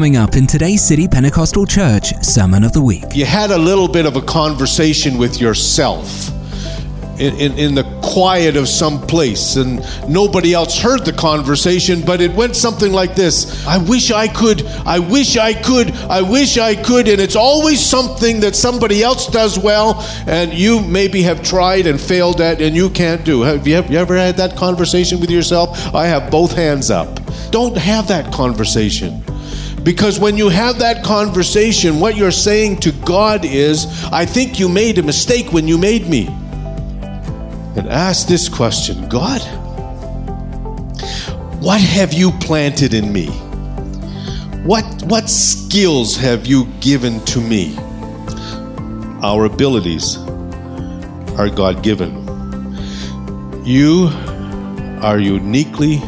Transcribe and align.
coming 0.00 0.16
up 0.16 0.34
in 0.34 0.46
today's 0.46 0.82
City 0.82 1.06
Pentecostal 1.06 1.66
Church 1.66 2.14
Sermon 2.24 2.64
of 2.64 2.72
the 2.72 2.80
Week. 2.80 3.04
You 3.12 3.26
had 3.26 3.50
a 3.50 3.58
little 3.58 3.86
bit 3.86 4.06
of 4.06 4.16
a 4.16 4.22
conversation 4.22 5.18
with 5.18 5.38
yourself 5.38 6.30
in, 7.20 7.34
in, 7.34 7.58
in, 7.58 7.74
the 7.74 7.84
quiet 8.02 8.56
of 8.56 8.66
some 8.66 9.02
place, 9.02 9.56
and 9.56 9.84
nobody 10.08 10.54
else 10.54 10.80
heard 10.80 11.04
the 11.04 11.12
conversation, 11.12 12.00
but 12.00 12.22
it 12.22 12.32
went 12.32 12.56
something 12.56 12.94
like 12.94 13.14
this 13.14 13.66
I 13.66 13.76
wish 13.76 14.10
I 14.10 14.26
could, 14.26 14.66
I 14.86 15.00
wish 15.00 15.36
I 15.36 15.52
could, 15.52 15.90
I 15.90 16.22
wish 16.22 16.56
I 16.56 16.76
could, 16.76 17.06
and 17.06 17.20
it's 17.20 17.36
always 17.36 17.84
something 17.84 18.40
that 18.40 18.56
somebody 18.56 19.02
else 19.02 19.26
does 19.26 19.58
well, 19.58 20.02
and 20.26 20.54
you 20.54 20.80
maybe 20.80 21.20
have 21.24 21.42
tried 21.42 21.86
and 21.86 22.00
failed 22.00 22.40
at, 22.40 22.62
and 22.62 22.74
you 22.74 22.88
can't 22.88 23.22
do. 23.22 23.42
Have 23.42 23.66
you, 23.66 23.74
have 23.74 23.90
you 23.90 23.98
ever 23.98 24.16
had 24.16 24.38
that 24.38 24.56
conversation 24.56 25.20
with 25.20 25.30
yourself? 25.30 25.94
I 25.94 26.06
have 26.06 26.30
both 26.30 26.56
hands 26.56 26.90
up. 26.90 27.20
Don't 27.50 27.76
have 27.76 28.08
that 28.08 28.32
conversation. 28.32 29.22
Because 29.82 30.20
when 30.20 30.36
you 30.36 30.48
have 30.48 30.78
that 30.80 31.02
conversation, 31.04 32.00
what 32.00 32.16
you're 32.16 32.30
saying 32.30 32.80
to 32.80 32.92
God 32.92 33.44
is, 33.44 33.86
I 34.12 34.26
think 34.26 34.58
you 34.60 34.68
made 34.68 34.98
a 34.98 35.02
mistake 35.02 35.52
when 35.52 35.66
you 35.66 35.78
made 35.78 36.06
me 36.06 36.26
and 36.26 37.88
ask 37.88 38.26
this 38.26 38.48
question 38.48 39.08
God, 39.08 39.40
what 41.62 41.80
have 41.80 42.12
you 42.12 42.30
planted 42.40 42.94
in 42.94 43.12
me? 43.12 43.28
What, 44.64 44.84
what 45.06 45.30
skills 45.30 46.16
have 46.16 46.46
you 46.46 46.66
given 46.80 47.24
to 47.26 47.40
me? 47.40 47.76
Our 49.22 49.46
abilities 49.46 50.18
are 51.38 51.48
God 51.48 51.82
given. 51.82 52.26
You 53.64 54.10
are 55.02 55.18
uniquely 55.18 56.00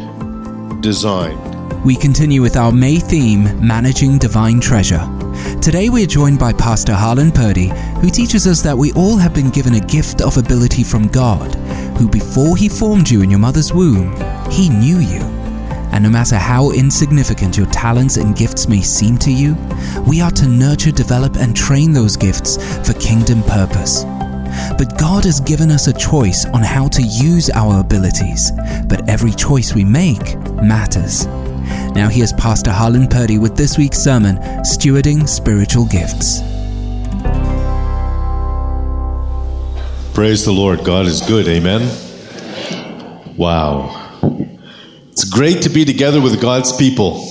designed. 0.81 1.52
We 1.85 1.97
continue 1.97 2.41
with 2.41 2.55
our 2.55 2.71
May 2.71 2.95
theme, 2.95 3.43
Managing 3.59 4.17
Divine 4.17 4.61
Treasure. 4.61 5.05
Today 5.61 5.89
we're 5.89 6.07
joined 6.07 6.39
by 6.39 6.53
Pastor 6.53 6.93
Harlan 6.93 7.29
Purdy, 7.29 7.73
who 7.99 8.09
teaches 8.09 8.47
us 8.47 8.61
that 8.61 8.77
we 8.77 8.93
all 8.93 9.17
have 9.17 9.33
been 9.33 9.49
given 9.49 9.73
a 9.73 9.81
gift 9.81 10.21
of 10.21 10.37
ability 10.37 10.85
from 10.85 11.09
God, 11.09 11.53
who 11.97 12.07
before 12.07 12.55
he 12.55 12.69
formed 12.69 13.09
you 13.09 13.21
in 13.21 13.29
your 13.29 13.41
mother's 13.41 13.73
womb, 13.73 14.15
he 14.49 14.69
knew 14.69 14.99
you. 14.99 15.19
And 15.91 16.05
no 16.05 16.09
matter 16.09 16.37
how 16.37 16.71
insignificant 16.71 17.57
your 17.57 17.67
talents 17.67 18.15
and 18.15 18.33
gifts 18.33 18.69
may 18.69 18.81
seem 18.81 19.17
to 19.17 19.31
you, 19.31 19.57
we 20.07 20.21
are 20.21 20.31
to 20.31 20.47
nurture, 20.47 20.91
develop, 20.91 21.35
and 21.35 21.53
train 21.53 21.91
those 21.91 22.15
gifts 22.15 22.55
for 22.87 22.93
kingdom 22.93 23.43
purpose. 23.43 24.05
But 24.77 24.97
God 24.97 25.25
has 25.25 25.41
given 25.41 25.69
us 25.69 25.87
a 25.87 25.93
choice 25.93 26.45
on 26.45 26.61
how 26.61 26.87
to 26.87 27.01
use 27.01 27.49
our 27.49 27.81
abilities, 27.81 28.51
but 28.87 29.09
every 29.09 29.31
choice 29.31 29.75
we 29.75 29.83
make 29.83 30.37
matters. 30.61 31.27
Now, 31.95 32.09
here's 32.09 32.33
Pastor 32.33 32.71
Harlan 32.71 33.07
Purdy 33.07 33.37
with 33.37 33.55
this 33.55 33.77
week's 33.77 33.99
sermon 33.99 34.37
Stewarding 34.63 35.29
Spiritual 35.29 35.85
Gifts. 35.85 36.39
Praise 40.15 40.43
the 40.43 40.51
Lord. 40.51 40.83
God 40.83 41.05
is 41.05 41.21
good. 41.21 41.47
Amen. 41.47 41.81
Wow. 43.37 44.09
It's 45.11 45.23
great 45.23 45.61
to 45.61 45.69
be 45.69 45.85
together 45.85 46.19
with 46.19 46.41
God's 46.41 46.75
people. 46.75 47.27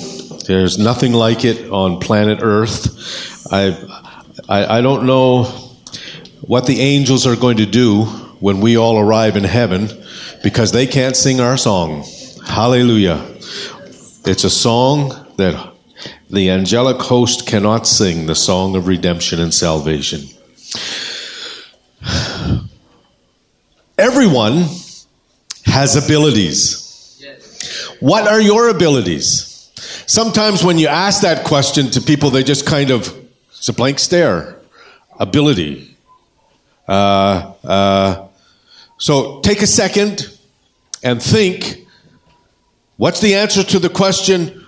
There's 0.47 0.79
nothing 0.79 1.13
like 1.13 1.45
it 1.45 1.69
on 1.69 1.99
planet 1.99 2.39
Earth. 2.41 3.53
I, 3.53 3.77
I, 4.49 4.79
I 4.79 4.81
don't 4.81 5.07
know 5.07 5.45
what 6.43 6.67
the 6.67 6.79
angels 6.79 7.27
are 7.27 7.35
going 7.35 7.57
to 7.57 7.67
do 7.67 8.05
when 8.39 8.61
we 8.61 8.77
all 8.77 8.97
arrive 9.01 9.37
in 9.37 9.43
heaven 9.43 9.89
because 10.45 10.71
they 10.71 10.87
can't 10.87 11.17
sing 11.17 11.41
our 11.41 11.57
song. 11.57 12.05
Hallelujah. 12.47 13.32
It's 14.25 14.45
a 14.45 14.51
song 14.51 15.27
that 15.37 15.75
the 16.31 16.51
angelic 16.51 16.99
host 16.99 17.45
cannot 17.45 17.89
sing, 17.89 18.27
the 18.27 18.37
song 18.37 18.77
of 18.77 18.87
redemption 18.87 19.41
and 19.41 19.53
salvation. 19.53 20.21
Everyone 23.99 24.65
has 25.65 25.97
abilities. 25.97 27.21
What 27.99 28.29
are 28.29 28.41
your 28.41 28.69
abilities? 28.69 29.73
Sometimes 30.07 30.63
when 30.63 30.79
you 30.79 30.87
ask 30.87 31.23
that 31.23 31.45
question 31.45 31.91
to 31.91 32.01
people, 32.01 32.31
they 32.31 32.45
just 32.45 32.65
kind 32.65 32.91
of, 32.91 33.13
it's 33.49 33.69
a 33.69 33.73
blank 33.73 33.99
stare. 33.99 34.61
Ability. 35.19 35.97
Uh, 36.87 37.55
uh, 37.65 38.29
so 38.99 39.41
take 39.41 39.63
a 39.63 39.67
second 39.67 40.29
and 41.03 41.21
think 41.21 41.82
What's 43.03 43.21
the 43.21 43.35
answer 43.35 43.65
to 43.65 43.81
the 43.81 43.89
question? 43.89 44.65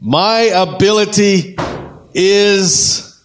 My 0.00 0.38
ability 0.40 1.54
is, 2.14 3.22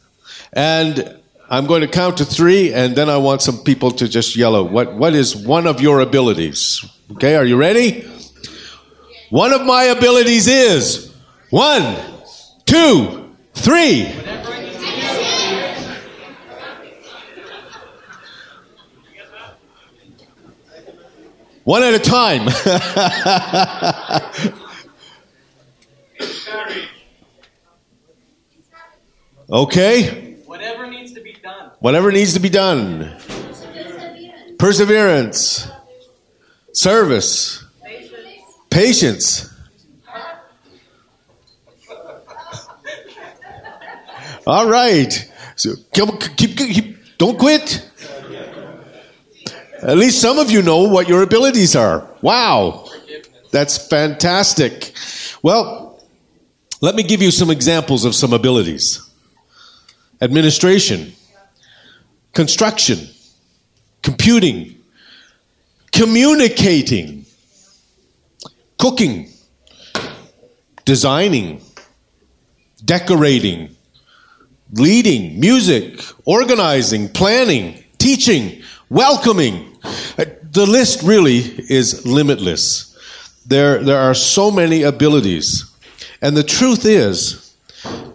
and 0.52 1.18
I'm 1.50 1.66
going 1.66 1.80
to 1.80 1.88
count 1.88 2.18
to 2.18 2.26
three, 2.26 2.74
and 2.74 2.94
then 2.94 3.10
I 3.10 3.16
want 3.16 3.42
some 3.42 3.60
people 3.60 3.92
to 3.92 4.10
just 4.10 4.36
yell 4.36 4.58
out, 4.58 4.70
what, 4.70 4.96
what 4.96 5.14
is 5.14 5.34
one 5.34 5.66
of 5.66 5.80
your 5.80 6.02
abilities? 6.02 6.84
Okay, 7.14 7.38
are 7.38 7.46
you 7.46 7.56
ready? 7.56 8.02
One 9.30 9.54
of 9.54 9.66
my 9.66 9.84
abilities 9.84 10.50
is 10.50 11.10
one, 11.52 11.96
two, 12.66 13.34
three. 13.54 14.12
One 21.70 21.84
at 21.84 21.94
a 21.94 22.00
time. 22.00 22.48
okay? 29.52 30.34
Whatever 30.48 30.90
needs 30.90 31.14
to 31.14 31.22
be 31.22 31.34
done. 31.34 31.70
Whatever 31.78 32.12
needs 32.12 32.34
to 32.34 32.40
be 32.40 32.50
done. 32.50 33.16
Perseverance. 34.58 34.58
Perseverance. 34.58 35.70
Service. 36.74 37.64
Patience. 37.84 38.16
Patience. 38.72 39.54
All 44.48 44.68
right. 44.68 45.32
So 45.56 45.76
keep, 45.94 46.36
keep, 46.36 46.58
keep, 46.58 46.98
don't 47.20 47.38
quit. 47.38 47.89
At 49.82 49.98
least 49.98 50.22
some 50.22 50.40
of 50.40 50.52
you 50.52 50.62
know 50.62 50.84
what 50.84 51.08
your 51.08 51.24
abilities 51.24 51.76
are. 51.76 52.08
Wow. 52.22 52.86
That's 53.52 53.78
fantastic. 53.78 54.94
Well, 55.42 56.02
let 56.82 56.96
me 56.96 57.04
give 57.04 57.22
you 57.22 57.32
some 57.32 57.50
examples 57.50 58.06
of 58.06 58.16
some 58.16 58.34
abilities 58.34 59.06
administration, 60.22 61.14
construction, 62.34 63.00
computing, 64.04 64.76
communicating, 65.94 67.26
cooking, 68.78 69.30
designing, 70.86 71.62
decorating, 72.84 73.76
leading, 74.74 75.40
music, 75.40 76.02
organizing, 76.26 77.10
planning, 77.10 77.84
teaching, 77.98 78.62
welcoming. 78.90 79.69
Uh, 79.84 80.26
the 80.52 80.66
list 80.66 81.04
really 81.04 81.38
is 81.70 82.06
limitless. 82.06 82.98
There, 83.46 83.84
there 83.84 84.00
are 84.00 84.14
so 84.14 84.52
many 84.52 84.84
abilities. 84.84 85.66
And 86.22 86.36
the 86.36 86.44
truth 86.44 86.86
is 86.86 87.56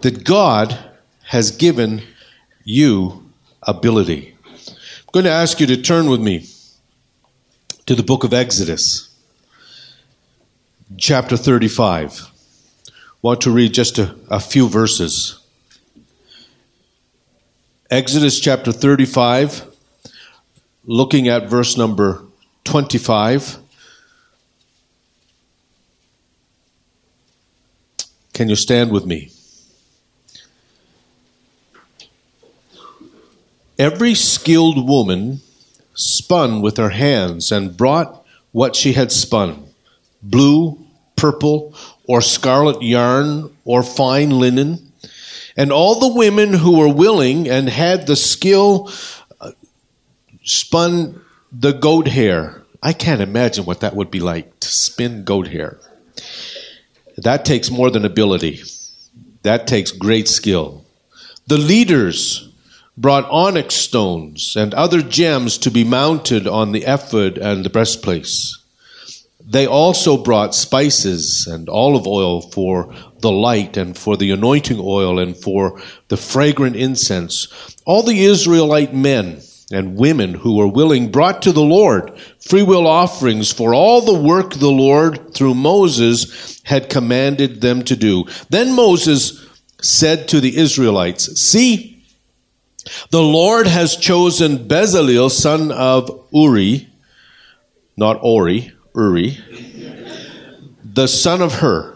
that 0.01 0.23
God 0.23 0.77
has 1.23 1.51
given 1.51 2.01
you 2.63 3.29
ability. 3.63 4.35
I'm 4.45 5.11
going 5.11 5.25
to 5.25 5.31
ask 5.31 5.59
you 5.59 5.67
to 5.67 5.81
turn 5.81 6.09
with 6.09 6.21
me 6.21 6.45
to 7.85 7.95
the 7.95 8.03
book 8.03 8.23
of 8.23 8.33
Exodus, 8.33 9.09
chapter 10.97 11.37
35. 11.37 12.21
I 12.21 12.91
want 13.21 13.41
to 13.41 13.51
read 13.51 13.73
just 13.73 13.97
a, 13.97 14.15
a 14.29 14.39
few 14.39 14.67
verses. 14.69 15.39
Exodus 17.89 18.39
chapter 18.39 18.71
35 18.71 19.74
looking 20.85 21.27
at 21.27 21.49
verse 21.49 21.77
number 21.77 22.23
25. 22.63 23.57
Can 28.33 28.49
you 28.49 28.55
stand 28.55 28.91
with 28.91 29.05
me? 29.05 29.31
Every 33.77 34.13
skilled 34.15 34.87
woman 34.87 35.41
spun 35.93 36.61
with 36.61 36.77
her 36.77 36.89
hands 36.89 37.51
and 37.51 37.75
brought 37.75 38.25
what 38.51 38.75
she 38.75 38.93
had 38.93 39.11
spun 39.11 39.63
blue, 40.21 40.77
purple, 41.15 41.75
or 42.07 42.21
scarlet 42.21 42.81
yarn, 42.81 43.55
or 43.63 43.83
fine 43.83 44.31
linen. 44.31 44.91
And 45.57 45.71
all 45.71 45.99
the 45.99 46.13
women 46.13 46.53
who 46.53 46.79
were 46.79 46.93
willing 46.93 47.47
and 47.47 47.69
had 47.69 48.07
the 48.07 48.15
skill 48.15 48.91
spun 50.45 51.21
the 51.51 51.73
goat 51.73 52.07
hair. 52.07 52.63
I 52.81 52.93
can't 52.93 53.21
imagine 53.21 53.65
what 53.65 53.81
that 53.81 53.95
would 53.95 54.11
be 54.11 54.19
like 54.19 54.59
to 54.61 54.67
spin 54.67 55.23
goat 55.23 55.47
hair. 55.47 55.79
That 57.17 57.45
takes 57.45 57.71
more 57.71 57.89
than 57.89 58.05
ability. 58.05 58.61
That 59.43 59.67
takes 59.67 59.91
great 59.91 60.27
skill. 60.27 60.85
The 61.47 61.57
leaders 61.57 62.49
brought 62.97 63.29
onyx 63.29 63.75
stones 63.75 64.55
and 64.55 64.73
other 64.73 65.01
gems 65.01 65.57
to 65.59 65.71
be 65.71 65.83
mounted 65.83 66.47
on 66.47 66.71
the 66.71 66.83
ephod 66.83 67.37
and 67.37 67.65
the 67.65 67.69
breastplate. 67.69 68.29
They 69.47 69.67
also 69.67 70.17
brought 70.17 70.55
spices 70.55 71.45
and 71.47 71.69
olive 71.69 72.07
oil 72.07 72.41
for 72.41 72.93
the 73.19 73.31
light 73.31 73.77
and 73.77 73.95
for 73.95 74.17
the 74.17 74.31
anointing 74.31 74.79
oil 74.79 75.19
and 75.19 75.37
for 75.37 75.79
the 76.07 76.17
fragrant 76.17 76.75
incense. 76.75 77.47
All 77.85 78.01
the 78.01 78.23
Israelite 78.23 78.93
men 78.93 79.41
and 79.71 79.97
women 79.97 80.33
who 80.33 80.55
were 80.55 80.67
willing 80.67 81.11
brought 81.11 81.41
to 81.41 81.51
the 81.51 81.61
Lord 81.61 82.17
free 82.39 82.63
will 82.63 82.85
offerings 82.85 83.51
for 83.51 83.73
all 83.73 84.01
the 84.01 84.19
work 84.19 84.53
the 84.53 84.71
Lord 84.71 85.33
through 85.33 85.55
Moses 85.55 86.61
had 86.63 86.89
commanded 86.89 87.61
them 87.61 87.83
to 87.85 87.95
do. 87.95 88.25
Then 88.49 88.75
Moses 88.75 89.45
said 89.81 90.27
to 90.29 90.39
the 90.39 90.55
Israelites, 90.57 91.41
See, 91.41 92.03
the 93.09 93.21
Lord 93.21 93.65
has 93.67 93.95
chosen 93.95 94.67
Bezalel, 94.67 95.31
son 95.31 95.71
of 95.71 96.27
Uri, 96.31 96.87
not 97.97 98.19
Ori, 98.21 98.71
Uri, 98.95 99.37
the 100.83 101.07
son 101.07 101.41
of 101.41 101.53
Hur, 101.53 101.94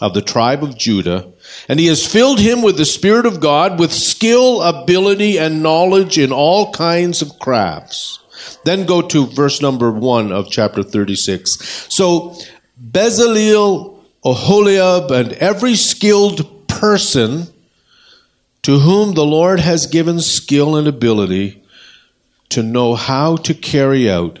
of 0.00 0.14
the 0.14 0.22
tribe 0.22 0.64
of 0.64 0.78
Judah, 0.78 1.32
and 1.68 1.78
he 1.78 1.86
has 1.86 2.06
filled 2.06 2.40
him 2.40 2.62
with 2.62 2.76
the 2.76 2.84
Spirit 2.84 3.26
of 3.26 3.40
God, 3.40 3.78
with 3.78 3.92
skill, 3.92 4.62
ability, 4.62 5.38
and 5.38 5.62
knowledge 5.62 6.18
in 6.18 6.32
all 6.32 6.72
kinds 6.72 7.20
of 7.20 7.38
crafts. 7.38 8.18
Then 8.64 8.86
go 8.86 9.02
to 9.02 9.26
verse 9.26 9.60
number 9.60 9.90
one 9.90 10.32
of 10.32 10.50
chapter 10.50 10.82
36. 10.82 11.86
So 11.94 12.34
Bezalel, 12.82 13.98
Oholiab, 14.24 15.10
and 15.10 15.32
every 15.34 15.74
skilled 15.74 16.68
person 16.68 17.46
to 18.62 18.78
whom 18.78 19.14
the 19.14 19.24
Lord 19.24 19.60
has 19.60 19.86
given 19.86 20.20
skill 20.20 20.76
and 20.76 20.88
ability 20.88 21.62
to 22.50 22.62
know 22.62 22.94
how 22.94 23.36
to 23.36 23.54
carry 23.54 24.10
out 24.10 24.38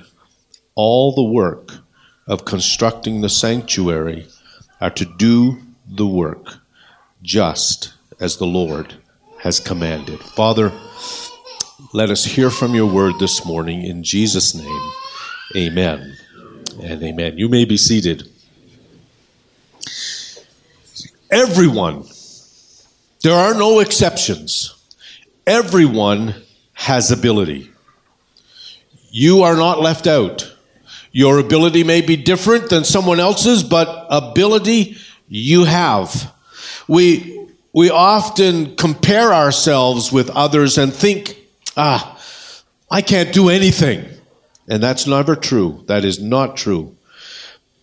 all 0.74 1.14
the 1.14 1.22
work 1.22 1.72
of 2.26 2.44
constructing 2.44 3.20
the 3.20 3.28
sanctuary 3.28 4.26
are 4.80 4.90
to 4.90 5.04
do 5.04 5.58
the 5.86 6.06
work 6.06 6.54
just 7.22 7.92
as 8.18 8.36
the 8.36 8.46
Lord 8.46 8.94
has 9.40 9.60
commanded. 9.60 10.20
Father, 10.20 10.72
let 11.92 12.10
us 12.10 12.24
hear 12.24 12.50
from 12.50 12.74
your 12.74 12.92
word 12.92 13.14
this 13.18 13.44
morning 13.44 13.82
in 13.82 14.04
Jesus' 14.04 14.54
name. 14.54 14.90
Amen 15.56 16.16
and 16.82 17.02
amen. 17.02 17.38
You 17.38 17.48
may 17.48 17.64
be 17.64 17.76
seated. 17.76 18.28
Everyone, 21.30 22.04
there 23.22 23.34
are 23.34 23.54
no 23.54 23.80
exceptions. 23.80 24.74
Everyone 25.46 26.34
has 26.74 27.10
ability. 27.10 27.70
You 29.10 29.42
are 29.42 29.56
not 29.56 29.80
left 29.80 30.06
out. 30.06 30.49
Your 31.12 31.38
ability 31.38 31.84
may 31.84 32.00
be 32.00 32.16
different 32.16 32.70
than 32.70 32.84
someone 32.84 33.20
else's, 33.20 33.62
but 33.62 34.06
ability 34.10 34.96
you 35.28 35.64
have. 35.64 36.32
We, 36.86 37.48
we 37.72 37.90
often 37.90 38.76
compare 38.76 39.32
ourselves 39.32 40.12
with 40.12 40.30
others 40.30 40.78
and 40.78 40.92
think, 40.92 41.36
ah, 41.76 42.16
I 42.90 43.02
can't 43.02 43.32
do 43.32 43.48
anything. 43.48 44.04
And 44.68 44.82
that's 44.82 45.06
never 45.06 45.34
true. 45.34 45.82
That 45.86 46.04
is 46.04 46.20
not 46.20 46.56
true. 46.56 46.96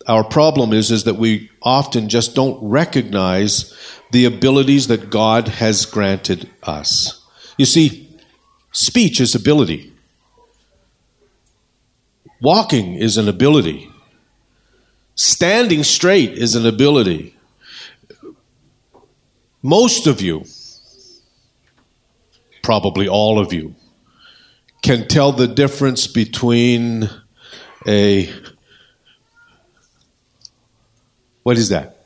Our 0.06 0.24
problem 0.24 0.72
is, 0.72 0.90
is 0.90 1.04
that 1.04 1.16
we 1.16 1.50
often 1.62 2.08
just 2.08 2.34
don't 2.34 2.58
recognize 2.62 3.74
the 4.10 4.24
abilities 4.24 4.86
that 4.86 5.10
God 5.10 5.48
has 5.48 5.84
granted 5.84 6.48
us. 6.62 7.22
You 7.58 7.66
see, 7.66 8.08
speech 8.72 9.20
is 9.20 9.34
ability. 9.34 9.92
Walking 12.40 12.94
is 12.94 13.16
an 13.16 13.28
ability. 13.28 13.90
Standing 15.14 15.82
straight 15.82 16.32
is 16.32 16.54
an 16.54 16.66
ability. 16.66 17.34
Most 19.62 20.06
of 20.06 20.20
you, 20.20 20.44
probably 22.62 23.08
all 23.08 23.40
of 23.40 23.52
you, 23.52 23.74
can 24.82 25.08
tell 25.08 25.32
the 25.32 25.48
difference 25.48 26.06
between 26.06 27.10
a. 27.86 28.32
What 31.42 31.58
is 31.58 31.70
that? 31.70 31.96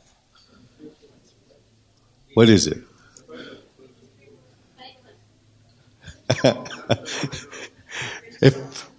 What 2.33 2.49
is 2.49 2.65
it? 2.65 2.79
if 8.41 8.89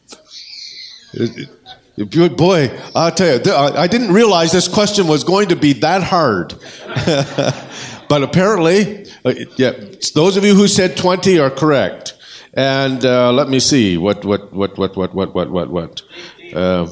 Good 1.96 2.36
boy, 2.36 2.76
I'll 2.94 3.12
tell 3.12 3.38
you, 3.38 3.52
I 3.54 3.86
didn't 3.86 4.12
realize 4.12 4.50
this 4.50 4.66
question 4.66 5.06
was 5.06 5.22
going 5.22 5.48
to 5.50 5.56
be 5.56 5.74
that 5.74 6.02
hard. 6.02 6.54
but 8.08 8.22
apparently, 8.22 9.06
uh, 9.24 9.34
yeah, 9.56 9.72
those 10.12 10.36
of 10.36 10.44
you 10.44 10.54
who 10.54 10.66
said 10.66 10.96
20 10.96 11.38
are 11.38 11.50
correct. 11.50 12.14
And 12.52 13.04
uh, 13.04 13.32
let 13.32 13.48
me 13.48 13.60
see, 13.60 13.96
what, 13.96 14.24
what, 14.24 14.52
what, 14.52 14.76
what, 14.76 14.96
what, 14.96 15.14
what, 15.14 15.34
what, 15.34 15.50
what, 15.50 15.70
what? 15.70 16.02
Uh, 16.52 16.88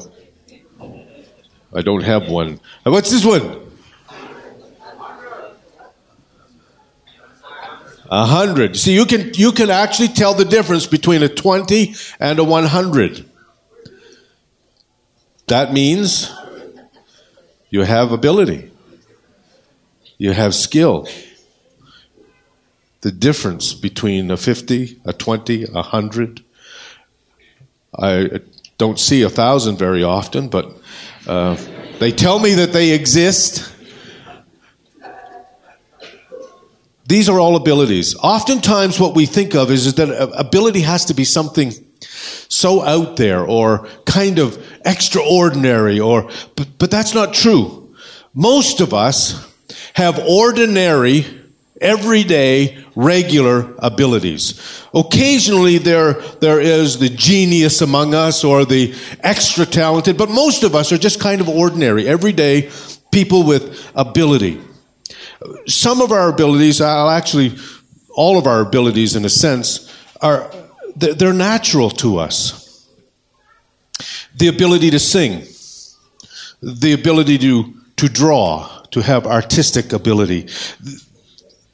I 1.75 1.81
don't 1.81 2.03
have 2.03 2.29
one. 2.29 2.59
Uh, 2.85 2.91
what's 2.91 3.11
this 3.11 3.25
one? 3.25 3.61
A 8.09 8.25
hundred. 8.25 8.77
See, 8.77 8.93
you 8.93 9.05
can 9.05 9.33
you 9.33 9.51
can 9.51 9.71
actually 9.71 10.09
tell 10.09 10.35
the 10.35 10.45
difference 10.45 10.85
between 10.85 11.23
a 11.23 11.29
twenty 11.29 11.95
and 12.19 12.37
a 12.37 12.43
one 12.43 12.65
hundred. 12.65 13.25
That 15.47 15.73
means 15.73 16.31
you 17.69 17.81
have 17.81 18.11
ability, 18.11 18.71
you 20.17 20.31
have 20.31 20.55
skill. 20.55 21.07
The 23.01 23.11
difference 23.11 23.73
between 23.73 24.31
a 24.31 24.37
50, 24.37 25.01
a 25.03 25.11
20, 25.11 25.63
a 25.63 25.71
100, 25.71 26.43
I 27.99 28.39
don't 28.77 28.99
see 28.99 29.23
a 29.23 29.29
thousand 29.29 29.77
very 29.77 30.03
often, 30.03 30.47
but 30.47 30.71
uh, 31.27 31.57
they 31.99 32.11
tell 32.11 32.39
me 32.39 32.53
that 32.55 32.71
they 32.71 32.91
exist. 32.91 33.69
These 37.05 37.27
are 37.27 37.39
all 37.39 37.55
abilities. 37.57 38.15
Oftentimes, 38.15 38.99
what 38.99 39.15
we 39.15 39.25
think 39.25 39.55
of 39.55 39.69
is, 39.69 39.85
is 39.85 39.95
that 39.95 40.09
ability 40.37 40.81
has 40.81 41.05
to 41.05 41.13
be 41.13 41.25
something 41.25 41.73
so 42.49 42.81
out 42.83 43.17
there 43.17 43.45
or 43.45 43.87
kind 44.05 44.39
of 44.39 44.57
extraordinary 44.85 45.99
or, 45.99 46.29
but, 46.55 46.67
but 46.77 46.91
that's 46.91 47.13
not 47.13 47.33
true. 47.33 47.95
Most 48.33 48.81
of 48.81 48.93
us 48.93 49.51
have 49.93 50.19
ordinary, 50.19 51.25
everyday, 51.79 52.83
regular 52.95 53.73
abilities. 53.79 54.85
Occasionally 54.93 55.77
there, 55.77 56.13
there 56.13 56.59
is 56.59 56.99
the 56.99 57.09
genius 57.09 57.81
among 57.81 58.13
us 58.13 58.43
or 58.43 58.65
the 58.65 58.95
extra 59.21 59.65
talented, 59.65 60.17
but 60.17 60.29
most 60.29 60.63
of 60.63 60.75
us 60.75 60.91
are 60.91 60.97
just 60.97 61.19
kind 61.19 61.41
of 61.41 61.49
ordinary, 61.49 62.07
everyday 62.07 62.71
people 63.11 63.43
with 63.43 63.89
ability. 63.95 64.61
Some 65.67 66.01
of 66.01 66.11
our 66.11 66.29
abilities, 66.29 66.81
I'll 66.81 67.09
actually, 67.09 67.55
all 68.09 68.37
of 68.37 68.47
our 68.47 68.61
abilities 68.61 69.15
in 69.15 69.25
a 69.25 69.29
sense, 69.29 69.93
are 70.21 70.51
they're 70.95 71.33
natural 71.33 71.89
to 71.89 72.17
us. 72.17 72.62
The 74.35 74.47
ability 74.47 74.91
to 74.91 74.99
sing, 74.99 75.43
the 76.61 76.93
ability 76.93 77.37
to, 77.39 77.73
to 77.97 78.09
draw, 78.09 78.83
to 78.91 79.01
have 79.01 79.25
artistic 79.27 79.93
ability, 79.93 80.49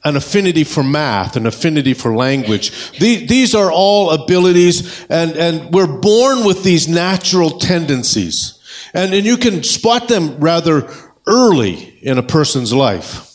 an 0.04 0.16
affinity 0.16 0.64
for 0.64 0.82
math, 0.82 1.36
an 1.36 1.46
affinity 1.46 1.94
for 1.94 2.14
language. 2.14 2.98
These, 2.98 3.28
these 3.28 3.54
are 3.54 3.70
all 3.70 4.10
abilities, 4.10 5.04
and, 5.10 5.32
and 5.32 5.72
we're 5.72 6.00
born 6.00 6.44
with 6.44 6.62
these 6.62 6.88
natural 6.88 7.58
tendencies. 7.58 8.58
And, 8.94 9.12
and 9.12 9.26
you 9.26 9.36
can 9.36 9.62
spot 9.62 10.08
them 10.08 10.38
rather 10.38 10.90
early 11.26 11.98
in 12.02 12.18
a 12.18 12.22
person's 12.22 12.72
life. 12.72 13.26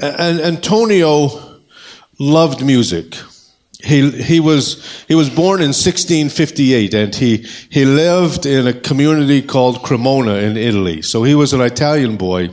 And 0.00 0.40
Antonio 0.40 1.60
loved 2.18 2.64
music. 2.64 3.16
He, 3.82 4.10
he, 4.10 4.40
was, 4.40 5.04
he 5.08 5.14
was 5.14 5.30
born 5.30 5.60
in 5.60 5.68
1658 5.68 6.94
and 6.94 7.14
he, 7.14 7.46
he 7.70 7.84
lived 7.84 8.46
in 8.46 8.66
a 8.66 8.72
community 8.72 9.42
called 9.42 9.82
Cremona 9.82 10.34
in 10.34 10.56
Italy. 10.56 11.02
So 11.02 11.22
he 11.22 11.34
was 11.34 11.52
an 11.52 11.60
Italian 11.60 12.16
boy. 12.16 12.50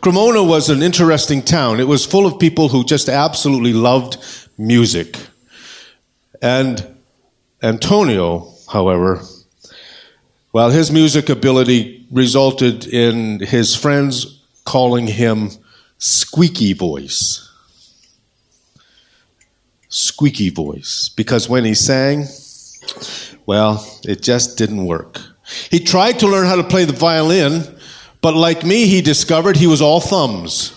Cremona 0.00 0.42
was 0.42 0.70
an 0.70 0.82
interesting 0.82 1.42
town. 1.42 1.80
It 1.80 1.88
was 1.88 2.06
full 2.06 2.26
of 2.26 2.38
people 2.38 2.68
who 2.68 2.84
just 2.84 3.08
absolutely 3.08 3.72
loved 3.72 4.16
music. 4.56 5.16
And 6.42 6.86
Antonio, 7.62 8.52
however, 8.70 9.22
well, 10.52 10.70
his 10.70 10.90
music 10.90 11.28
ability 11.28 12.06
resulted 12.10 12.86
in 12.86 13.40
his 13.40 13.76
friends 13.76 14.42
calling 14.64 15.06
him 15.06 15.50
squeaky 15.98 16.72
voice. 16.72 17.49
Squeaky 19.90 20.48
voice 20.48 21.10
because 21.16 21.48
when 21.48 21.64
he 21.64 21.74
sang, 21.74 22.26
well, 23.44 23.86
it 24.04 24.22
just 24.22 24.56
didn't 24.56 24.86
work. 24.86 25.20
He 25.70 25.80
tried 25.80 26.20
to 26.20 26.28
learn 26.28 26.46
how 26.46 26.56
to 26.56 26.64
play 26.64 26.84
the 26.84 26.92
violin, 26.92 27.62
but 28.22 28.34
like 28.34 28.64
me, 28.64 28.86
he 28.86 29.02
discovered 29.02 29.56
he 29.56 29.66
was 29.66 29.82
all 29.82 30.00
thumbs. 30.00 30.72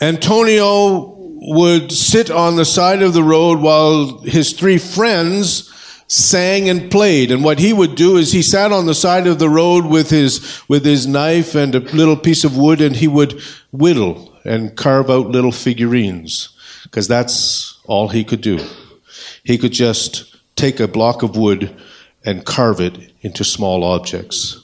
Antonio 0.00 1.14
would 1.42 1.92
sit 1.92 2.30
on 2.30 2.56
the 2.56 2.64
side 2.64 3.02
of 3.02 3.12
the 3.12 3.22
road 3.22 3.60
while 3.60 4.18
his 4.20 4.52
three 4.52 4.78
friends 4.78 5.66
sang 6.06 6.68
and 6.68 6.90
played. 6.90 7.30
And 7.30 7.44
what 7.44 7.58
he 7.58 7.72
would 7.72 7.94
do 7.94 8.16
is 8.16 8.32
he 8.32 8.42
sat 8.42 8.72
on 8.72 8.86
the 8.86 8.94
side 8.94 9.26
of 9.26 9.38
the 9.38 9.48
road 9.48 9.84
with 9.84 10.10
his, 10.10 10.62
with 10.68 10.84
his 10.84 11.06
knife 11.06 11.54
and 11.54 11.74
a 11.74 11.80
little 11.80 12.16
piece 12.16 12.44
of 12.44 12.56
wood 12.56 12.80
and 12.80 12.96
he 12.96 13.06
would 13.06 13.40
whittle 13.70 14.34
and 14.44 14.74
carve 14.76 15.10
out 15.10 15.28
little 15.28 15.52
figurines 15.52 16.48
because 16.84 17.08
that's 17.08 17.78
all 17.84 18.08
he 18.08 18.24
could 18.24 18.40
do. 18.40 18.64
He 19.44 19.58
could 19.58 19.72
just 19.72 20.36
take 20.56 20.80
a 20.80 20.88
block 20.88 21.22
of 21.22 21.36
wood 21.36 21.80
and 22.24 22.44
carve 22.44 22.80
it 22.80 23.12
into 23.22 23.44
small 23.44 23.84
objects. 23.84 24.62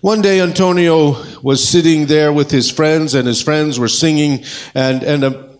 One 0.00 0.22
day, 0.22 0.40
Antonio 0.40 1.16
was 1.42 1.66
sitting 1.66 2.06
there 2.06 2.32
with 2.32 2.50
his 2.50 2.70
friends, 2.70 3.14
and 3.14 3.26
his 3.26 3.42
friends 3.42 3.78
were 3.78 3.88
singing, 3.88 4.44
and, 4.74 5.02
and 5.02 5.24
a, 5.24 5.50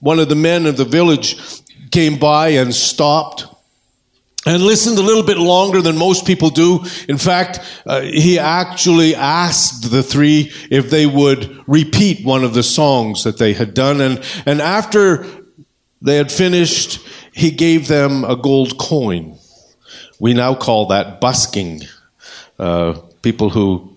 one 0.00 0.20
of 0.20 0.28
the 0.28 0.36
men 0.36 0.66
of 0.66 0.76
the 0.76 0.84
village 0.84 1.36
came 1.90 2.18
by 2.18 2.50
and 2.50 2.74
stopped 2.74 3.46
and 4.46 4.62
listened 4.62 4.96
a 4.98 5.02
little 5.02 5.24
bit 5.24 5.38
longer 5.38 5.82
than 5.82 5.98
most 5.98 6.24
people 6.24 6.50
do. 6.50 6.84
In 7.08 7.18
fact, 7.18 7.60
uh, 7.84 8.00
he 8.00 8.38
actually 8.38 9.14
asked 9.14 9.90
the 9.90 10.02
three 10.02 10.52
if 10.70 10.88
they 10.88 11.04
would 11.04 11.64
repeat 11.66 12.24
one 12.24 12.44
of 12.44 12.54
the 12.54 12.62
songs 12.62 13.24
that 13.24 13.38
they 13.38 13.52
had 13.52 13.74
done. 13.74 14.00
And, 14.00 14.24
and 14.46 14.62
after 14.62 15.26
they 16.00 16.16
had 16.16 16.30
finished, 16.30 17.00
he 17.32 17.50
gave 17.50 17.88
them 17.88 18.24
a 18.24 18.36
gold 18.36 18.78
coin. 18.78 19.36
We 20.20 20.32
now 20.32 20.54
call 20.54 20.86
that 20.86 21.20
busking. 21.20 21.82
Uh, 22.58 23.00
people 23.20 23.50
who 23.50 23.94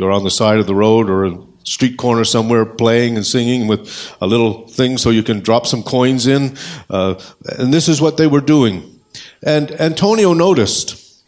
are 0.00 0.10
on 0.10 0.24
the 0.24 0.30
side 0.30 0.58
of 0.58 0.66
the 0.66 0.74
road 0.74 1.08
or 1.08 1.26
a 1.26 1.38
street 1.64 1.98
corner 1.98 2.24
somewhere 2.24 2.64
playing 2.64 3.16
and 3.16 3.26
singing 3.26 3.66
with 3.66 4.16
a 4.20 4.26
little 4.26 4.66
thing 4.68 4.96
so 4.96 5.10
you 5.10 5.22
can 5.22 5.40
drop 5.40 5.66
some 5.66 5.82
coins 5.82 6.26
in. 6.26 6.56
Uh, 6.88 7.20
and 7.58 7.74
this 7.74 7.88
is 7.88 8.00
what 8.00 8.16
they 8.16 8.26
were 8.26 8.40
doing. 8.40 8.95
And 9.42 9.70
Antonio 9.72 10.32
noticed 10.32 11.22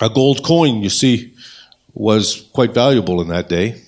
a 0.00 0.08
gold 0.08 0.44
coin, 0.44 0.82
you 0.82 0.90
see, 0.90 1.34
was 1.94 2.48
quite 2.52 2.74
valuable 2.74 3.20
in 3.22 3.28
that 3.28 3.48
day. 3.48 3.82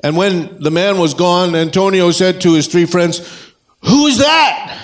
And 0.00 0.16
when 0.16 0.62
the 0.62 0.70
man 0.70 0.98
was 0.98 1.14
gone, 1.14 1.54
Antonio 1.54 2.10
said 2.10 2.40
to 2.42 2.54
his 2.54 2.68
three 2.68 2.86
friends, 2.86 3.18
Who 3.82 4.06
is 4.06 4.18
that? 4.18 4.78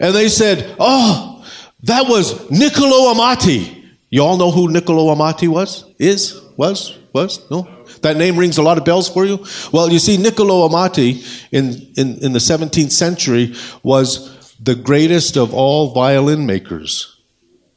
And 0.00 0.14
they 0.14 0.28
said, 0.28 0.74
Oh, 0.78 1.46
that 1.84 2.08
was 2.08 2.50
Niccolo 2.50 3.12
Amati. 3.12 3.84
You 4.10 4.22
all 4.22 4.36
know 4.36 4.50
who 4.50 4.70
Niccolo 4.70 5.14
Amati 5.14 5.48
was? 5.48 5.84
Is? 5.98 6.40
Was? 6.56 6.96
Was? 7.12 7.48
No? 7.50 7.68
That 8.02 8.16
name 8.16 8.36
rings 8.36 8.58
a 8.58 8.62
lot 8.62 8.78
of 8.78 8.84
bells 8.84 9.08
for 9.08 9.24
you? 9.24 9.44
Well, 9.72 9.90
you 9.92 9.98
see, 9.98 10.16
Niccolo 10.16 10.68
Amati 10.68 11.22
in, 11.52 11.92
in, 11.96 12.18
in 12.24 12.32
the 12.32 12.38
17th 12.38 12.90
century 12.90 13.54
was 13.82 14.33
the 14.64 14.74
greatest 14.74 15.36
of 15.36 15.52
all 15.52 15.92
violin 15.92 16.46
makers 16.46 17.20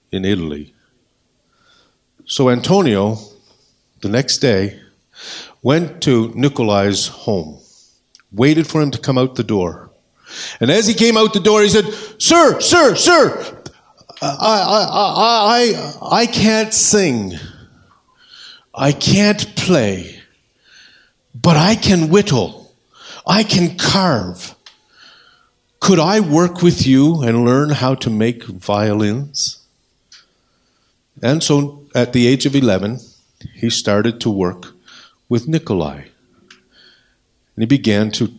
in 0.09 0.23
Italy. 0.23 0.73
So 2.25 2.49
Antonio, 2.49 3.17
the 4.01 4.07
next 4.07 4.37
day, 4.37 4.79
went 5.61 6.01
to 6.03 6.31
Nicolai's 6.33 7.07
home, 7.07 7.59
waited 8.31 8.67
for 8.67 8.81
him 8.81 8.91
to 8.91 8.99
come 8.99 9.17
out 9.17 9.35
the 9.35 9.43
door. 9.43 9.91
And 10.61 10.71
as 10.71 10.87
he 10.87 10.93
came 10.93 11.17
out 11.17 11.33
the 11.33 11.41
door, 11.41 11.61
he 11.61 11.69
said, 11.69 11.85
Sir, 12.19 12.61
sir, 12.61 12.95
sir, 12.95 13.61
I, 14.21 14.31
I, 14.31 14.85
I, 16.11 16.21
I, 16.21 16.25
can't 16.25 16.73
sing. 16.73 17.33
I 18.73 18.93
can't 18.93 19.55
play. 19.55 20.19
But 21.35 21.57
I 21.57 21.75
can 21.75 22.09
whittle. 22.09 22.73
I 23.25 23.43
can 23.43 23.77
carve. 23.77 24.55
Could 25.79 25.99
I 25.99 26.19
work 26.19 26.61
with 26.61 26.85
you 26.87 27.21
and 27.21 27.45
learn 27.45 27.69
how 27.69 27.95
to 27.95 28.09
make 28.09 28.43
violins? 28.43 29.59
And 31.21 31.41
so 31.41 31.83
at 31.95 32.13
the 32.13 32.27
age 32.27 32.45
of 32.45 32.55
11, 32.55 32.99
he 33.53 33.69
started 33.69 34.19
to 34.21 34.29
work 34.29 34.73
with 35.29 35.47
Nikolai. 35.47 36.03
And 37.55 37.63
he 37.63 37.65
began 37.65 38.11
to 38.11 38.31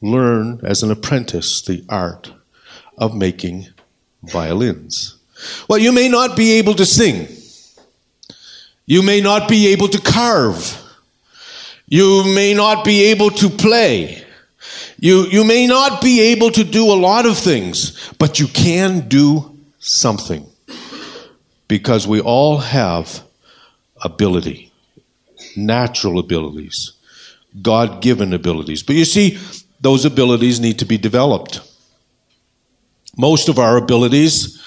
learn 0.00 0.60
as 0.62 0.82
an 0.82 0.90
apprentice 0.90 1.62
the 1.62 1.84
art 1.88 2.32
of 2.98 3.14
making 3.14 3.68
violins. 4.22 5.16
Well, 5.68 5.78
you 5.78 5.92
may 5.92 6.08
not 6.08 6.36
be 6.36 6.52
able 6.52 6.74
to 6.74 6.84
sing. 6.84 7.28
You 8.86 9.02
may 9.02 9.20
not 9.20 9.48
be 9.48 9.68
able 9.68 9.88
to 9.88 10.00
carve. 10.00 10.80
You 11.86 12.24
may 12.34 12.54
not 12.54 12.84
be 12.84 13.04
able 13.06 13.30
to 13.30 13.48
play. 13.48 14.23
You, 15.04 15.26
you 15.26 15.44
may 15.44 15.66
not 15.66 16.00
be 16.00 16.32
able 16.32 16.50
to 16.52 16.64
do 16.64 16.90
a 16.90 16.96
lot 16.96 17.26
of 17.26 17.36
things, 17.36 18.10
but 18.18 18.40
you 18.40 18.46
can 18.46 19.06
do 19.06 19.54
something. 19.78 20.46
Because 21.68 22.06
we 22.08 22.22
all 22.22 22.56
have 22.56 23.22
ability, 24.02 24.72
natural 25.58 26.18
abilities, 26.18 26.92
God 27.60 28.00
given 28.00 28.32
abilities. 28.32 28.82
But 28.82 28.96
you 28.96 29.04
see, 29.04 29.38
those 29.78 30.06
abilities 30.06 30.58
need 30.58 30.78
to 30.78 30.86
be 30.86 30.96
developed. 30.96 31.60
Most 33.14 33.50
of 33.50 33.58
our 33.58 33.76
abilities 33.76 34.58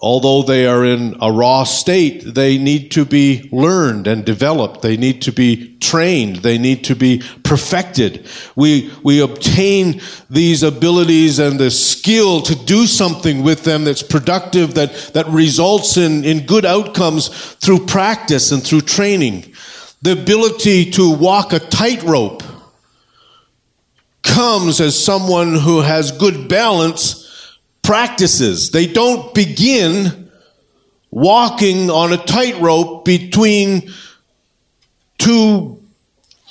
although 0.00 0.42
they 0.42 0.66
are 0.66 0.84
in 0.84 1.16
a 1.20 1.30
raw 1.30 1.64
state, 1.64 2.34
they 2.34 2.56
need 2.56 2.90
to 2.92 3.04
be 3.04 3.48
learned 3.52 4.06
and 4.06 4.24
developed. 4.24 4.80
They 4.80 4.96
need 4.96 5.22
to 5.22 5.32
be 5.32 5.76
trained. 5.78 6.36
They 6.36 6.56
need 6.56 6.84
to 6.84 6.96
be 6.96 7.22
perfected. 7.42 8.26
We, 8.56 8.90
we 9.02 9.20
obtain 9.20 10.00
these 10.30 10.62
abilities 10.62 11.38
and 11.38 11.60
the 11.60 11.70
skill 11.70 12.40
to 12.42 12.54
do 12.54 12.86
something 12.86 13.42
with 13.42 13.64
them 13.64 13.84
that's 13.84 14.02
productive, 14.02 14.74
that, 14.74 14.94
that 15.12 15.26
results 15.28 15.98
in, 15.98 16.24
in 16.24 16.46
good 16.46 16.64
outcomes 16.64 17.28
through 17.56 17.86
practice 17.86 18.52
and 18.52 18.62
through 18.62 18.82
training. 18.82 19.52
The 20.00 20.12
ability 20.12 20.92
to 20.92 21.14
walk 21.14 21.52
a 21.52 21.58
tightrope 21.58 22.42
comes 24.22 24.80
as 24.80 25.02
someone 25.02 25.54
who 25.54 25.82
has 25.82 26.12
good 26.12 26.48
balance 26.48 27.26
practices. 27.90 28.70
They 28.70 28.86
don't 28.86 29.34
begin 29.34 30.30
walking 31.10 31.90
on 31.90 32.12
a 32.12 32.18
tightrope 32.18 33.04
between 33.04 33.90
two 35.18 35.82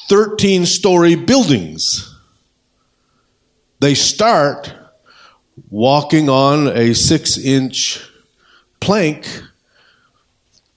13 0.09 0.65
story 0.65 1.15
buildings. 1.15 2.13
They 3.79 3.93
start 3.93 4.73
walking 5.69 6.27
on 6.27 6.67
a 6.67 6.93
six 6.93 7.37
inch 7.37 8.05
plank 8.81 9.25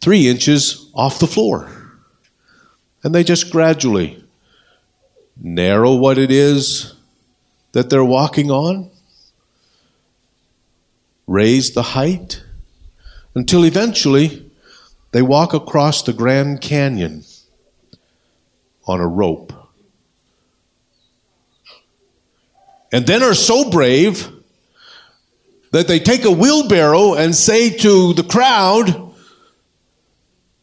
three 0.01 0.29
inches 0.29 0.89
off 0.95 1.19
the 1.19 1.27
floor. 1.27 1.69
And 3.03 3.13
they 3.13 3.25
just 3.25 3.51
gradually 3.51 4.23
narrow 5.37 5.97
what 5.97 6.19
it 6.19 6.31
is 6.31 6.95
that 7.73 7.91
they're 7.91 8.05
walking 8.05 8.53
on 8.53 8.92
raise 11.27 11.73
the 11.73 11.83
height 11.83 12.43
until 13.35 13.65
eventually 13.65 14.51
they 15.13 15.23
walk 15.23 15.55
across 15.55 16.03
the 16.03 16.13
Grand 16.13 16.61
Canyon 16.61 17.25
on 18.87 19.01
a 19.01 19.07
rope. 19.07 19.53
And 22.91 23.07
then 23.07 23.23
are 23.23 23.35
so 23.35 23.71
brave 23.71 24.29
that 25.71 25.89
they 25.89 25.99
take 25.99 26.25
a 26.25 26.31
wheelbarrow 26.31 27.15
and 27.15 27.35
say 27.35 27.71
to 27.79 28.13
the 28.13 28.25
crowd, 28.25 29.11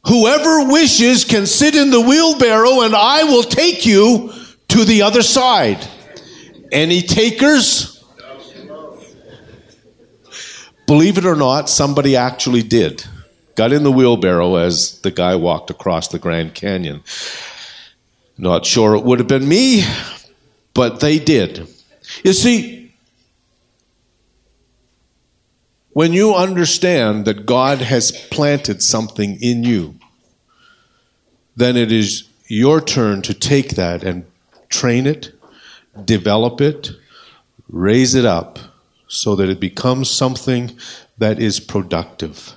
Whoever 0.08 0.72
wishes 0.72 1.26
can 1.26 1.46
sit 1.46 1.76
in 1.76 1.92
the 1.92 2.02
wheelbarrow 2.02 2.82
and 2.82 2.96
I 2.96 3.24
will 3.26 3.44
take 3.44 3.86
you 3.86 4.32
to 4.70 4.86
the 4.86 5.02
other 5.02 5.22
side. 5.22 5.86
Any 6.72 7.02
takers? 7.02 7.99
Believe 10.90 11.20
it 11.20 11.26
or 11.28 11.36
not, 11.36 11.70
somebody 11.70 12.16
actually 12.16 12.64
did. 12.64 13.06
Got 13.54 13.74
in 13.74 13.84
the 13.84 13.92
wheelbarrow 13.92 14.56
as 14.56 15.00
the 15.02 15.12
guy 15.12 15.36
walked 15.36 15.70
across 15.70 16.08
the 16.08 16.18
Grand 16.18 16.56
Canyon. 16.56 17.04
Not 18.40 18.66
sure 18.66 18.96
it 18.96 19.04
would 19.04 19.20
have 19.20 19.28
been 19.28 19.48
me, 19.48 19.84
but 20.74 21.00
they 21.00 21.20
did. 21.20 21.68
You 22.24 22.34
see, 22.34 22.92
when 25.92 26.12
you 26.12 26.34
understand 26.34 27.26
that 27.26 27.46
God 27.46 27.82
has 27.82 28.12
planted 28.12 28.82
something 28.82 29.40
in 29.44 29.64
you, 29.64 29.94
then 31.56 31.78
it 31.78 31.92
is 31.92 32.28
your 32.48 32.82
turn 32.82 33.22
to 33.22 33.36
take 33.36 33.76
that 33.76 34.04
and 34.04 34.26
train 34.70 35.06
it, 35.06 35.34
develop 36.04 36.62
it, 36.62 36.90
raise 37.70 38.16
it 38.16 38.26
up 38.26 38.58
so 39.10 39.36
that 39.36 39.50
it 39.50 39.60
becomes 39.60 40.10
something 40.10 40.78
that 41.18 41.40
is 41.40 41.60
productive. 41.60 42.54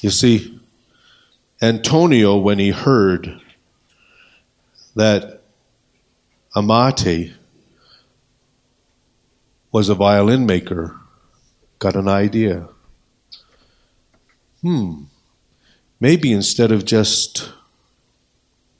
You 0.00 0.10
see, 0.10 0.58
Antonio, 1.60 2.38
when 2.38 2.58
he 2.58 2.70
heard 2.70 3.40
that 4.96 5.42
Amati 6.56 7.34
was 9.70 9.90
a 9.90 9.94
violin 9.94 10.46
maker, 10.46 10.96
got 11.78 11.96
an 11.96 12.08
idea. 12.08 12.66
Hmm, 14.62 15.02
maybe 16.00 16.32
instead 16.32 16.72
of 16.72 16.86
just 16.86 17.52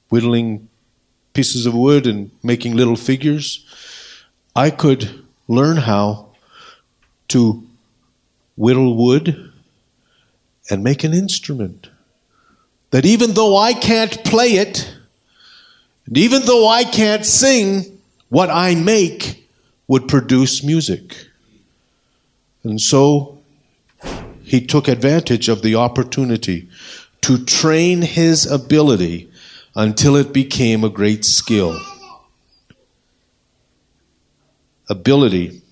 whittling 0.08 0.70
pieces 1.34 1.66
of 1.66 1.74
wood 1.74 2.06
and 2.06 2.30
making 2.42 2.74
little 2.74 2.96
figures, 2.96 3.66
I 4.58 4.70
could 4.70 5.24
learn 5.46 5.76
how 5.76 6.30
to 7.28 7.64
whittle 8.56 8.96
wood 8.96 9.52
and 10.68 10.82
make 10.82 11.04
an 11.04 11.14
instrument. 11.14 11.88
That 12.90 13.06
even 13.06 13.34
though 13.34 13.56
I 13.56 13.72
can't 13.72 14.24
play 14.24 14.54
it, 14.54 14.92
and 16.06 16.18
even 16.18 16.42
though 16.42 16.66
I 16.66 16.82
can't 16.82 17.24
sing, 17.24 18.00
what 18.30 18.50
I 18.50 18.74
make 18.74 19.48
would 19.86 20.08
produce 20.08 20.64
music. 20.64 21.14
And 22.64 22.80
so 22.80 23.38
he 24.42 24.66
took 24.66 24.88
advantage 24.88 25.48
of 25.48 25.62
the 25.62 25.76
opportunity 25.76 26.68
to 27.20 27.44
train 27.44 28.02
his 28.02 28.44
ability 28.50 29.30
until 29.76 30.16
it 30.16 30.32
became 30.32 30.82
a 30.82 30.88
great 30.88 31.24
skill. 31.24 31.78
Ability 34.88 35.62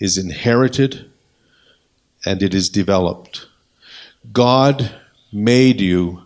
is 0.00 0.18
inherited 0.18 1.10
and 2.24 2.42
it 2.42 2.54
is 2.54 2.68
developed. 2.68 3.46
God 4.32 4.92
made 5.32 5.80
you 5.80 6.24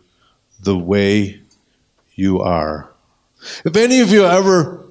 the 0.61 0.77
way 0.77 1.41
you 2.15 2.41
are. 2.41 2.91
If 3.65 3.77
any 3.77 4.01
of 4.01 4.11
you 4.11 4.25
ever, 4.25 4.85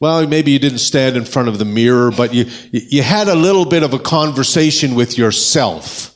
well, 0.00 0.26
maybe 0.26 0.52
you 0.52 0.58
didn't 0.58 0.78
stand 0.78 1.16
in 1.16 1.24
front 1.24 1.48
of 1.48 1.58
the 1.58 1.64
mirror, 1.64 2.10
but 2.10 2.32
you, 2.32 2.46
you 2.70 3.02
had 3.02 3.28
a 3.28 3.34
little 3.34 3.64
bit 3.64 3.82
of 3.82 3.92
a 3.92 3.98
conversation 3.98 4.94
with 4.94 5.18
yourself 5.18 6.14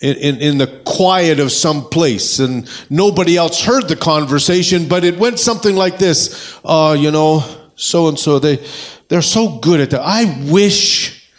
in, 0.00 0.16
in, 0.16 0.36
in, 0.40 0.58
the 0.58 0.82
quiet 0.84 1.38
of 1.38 1.52
some 1.52 1.88
place 1.88 2.38
and 2.38 2.68
nobody 2.90 3.36
else 3.36 3.64
heard 3.64 3.88
the 3.88 3.96
conversation, 3.96 4.88
but 4.88 5.04
it 5.04 5.18
went 5.18 5.38
something 5.38 5.76
like 5.76 5.98
this. 5.98 6.58
Uh, 6.64 6.96
you 6.98 7.10
know, 7.10 7.42
so 7.76 8.08
and 8.08 8.18
so, 8.18 8.38
they, 8.38 8.64
they're 9.08 9.22
so 9.22 9.58
good 9.58 9.80
at 9.80 9.90
that. 9.90 10.02
I 10.02 10.50
wish, 10.50 11.30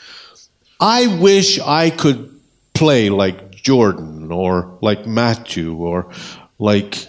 I 0.80 1.08
wish 1.20 1.60
I 1.60 1.90
could 1.90 2.40
play 2.74 3.10
like 3.10 3.52
Jordan 3.52 4.32
or 4.32 4.78
like 4.82 5.08
Matthew 5.08 5.76
or 5.76 6.12
like 6.60 7.08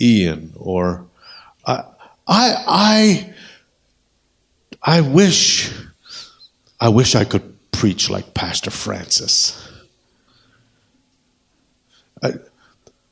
Ian 0.00 0.52
or 0.56 1.06
I, 1.66 1.84
I, 2.26 2.54
I, 2.66 3.34
I 4.82 5.00
wish, 5.00 5.72
I 6.80 6.88
wish 6.88 7.14
I 7.14 7.24
could 7.24 7.70
preach 7.72 8.08
like 8.08 8.34
Pastor 8.34 8.70
Francis. 8.70 9.68
I, 12.22 12.32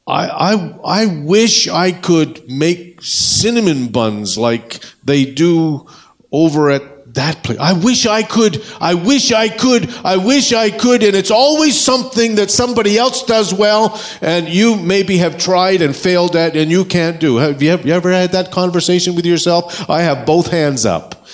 I, 0.07 0.29
I 0.29 0.79
I 0.85 1.07
wish 1.07 1.69
I 1.69 1.91
could 1.91 2.49
make 2.49 3.03
cinnamon 3.03 3.89
buns 3.89 4.39
like 4.39 4.81
they 5.05 5.25
do 5.25 5.89
over 6.31 6.71
at 6.71 7.15
that 7.15 7.43
place. 7.43 7.59
I 7.59 7.73
wish 7.73 8.07
I 8.07 8.23
could, 8.23 8.63
I 8.81 8.95
wish 8.95 9.33
I 9.33 9.49
could, 9.49 9.89
I 10.05 10.19
wish 10.19 10.53
I 10.53 10.71
could, 10.71 11.03
and 11.03 11.17
it's 11.17 11.31
always 11.31 11.79
something 11.79 12.37
that 12.37 12.51
somebody 12.51 12.97
else 12.97 13.25
does 13.25 13.53
well 13.53 14.01
and 14.21 14.49
you 14.49 14.77
maybe 14.77 15.17
have 15.19 15.39
tried 15.39 15.83
and 15.83 15.97
failed 15.97 16.37
at 16.37 16.57
and 16.57 16.71
you 16.71 16.85
can't 16.85 17.19
do. 17.19 17.37
Have 17.37 17.61
you 17.63 17.71
ever, 17.71 17.89
you 17.89 17.95
ever 17.95 18.13
had 18.13 18.33
that 18.33 18.53
conversation 18.53 19.17
with 19.17 19.27
yourself? 19.27 19.89
I 19.91 20.03
have 20.03 20.27
both 20.27 20.49
hands 20.49 20.87
up. 20.87 21.27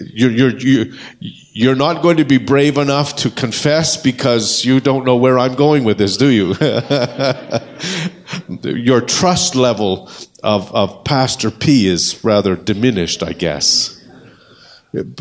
You're, 0.00 0.30
you're, 0.30 0.58
you're, 0.58 0.86
you're 1.20 1.74
not 1.74 2.02
going 2.02 2.16
to 2.16 2.24
be 2.24 2.38
brave 2.38 2.78
enough 2.78 3.16
to 3.16 3.30
confess 3.30 3.96
because 3.96 4.64
you 4.64 4.80
don't 4.80 5.04
know 5.04 5.16
where 5.16 5.38
I'm 5.38 5.54
going 5.54 5.84
with 5.84 5.98
this, 5.98 6.16
do 6.16 6.28
you? 6.28 6.54
Your 8.62 9.02
trust 9.02 9.56
level 9.56 10.10
of, 10.42 10.74
of 10.74 11.04
Pastor 11.04 11.50
P 11.50 11.86
is 11.86 12.24
rather 12.24 12.56
diminished, 12.56 13.22
I 13.22 13.34
guess. 13.34 13.98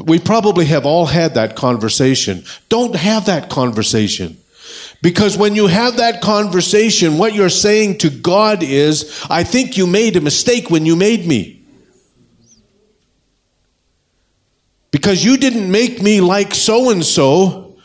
We 0.03 0.19
probably 0.19 0.65
have 0.65 0.85
all 0.85 1.05
had 1.05 1.35
that 1.35 1.55
conversation. 1.55 2.43
Don't 2.69 2.95
have 2.95 3.25
that 3.25 3.49
conversation. 3.49 4.37
Because 5.01 5.37
when 5.37 5.55
you 5.55 5.67
have 5.67 5.97
that 5.97 6.21
conversation, 6.21 7.17
what 7.17 7.33
you're 7.33 7.49
saying 7.49 7.99
to 7.99 8.09
God 8.09 8.63
is, 8.63 9.25
I 9.29 9.43
think 9.43 9.77
you 9.77 9.87
made 9.87 10.15
a 10.15 10.21
mistake 10.21 10.69
when 10.69 10.85
you 10.85 10.95
made 10.95 11.25
me. 11.25 11.59
Because 14.91 15.23
you 15.23 15.38
didn't 15.38 15.71
make 15.71 16.02
me 16.02 16.21
like 16.21 16.54
so 16.54 16.89
and 16.89 17.06
so, 17.06 17.78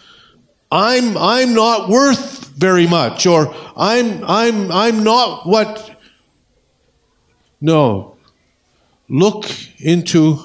I'm 0.71 1.17
I'm 1.17 1.55
not 1.55 1.89
worth 1.89 2.49
very 2.57 2.87
much 2.87 3.27
or 3.27 3.55
I'm 3.77 4.25
I'm 4.25 4.73
I'm 4.73 5.05
not 5.05 5.47
what 5.47 5.91
No. 7.61 8.17
Look 9.09 9.47
into 9.79 10.39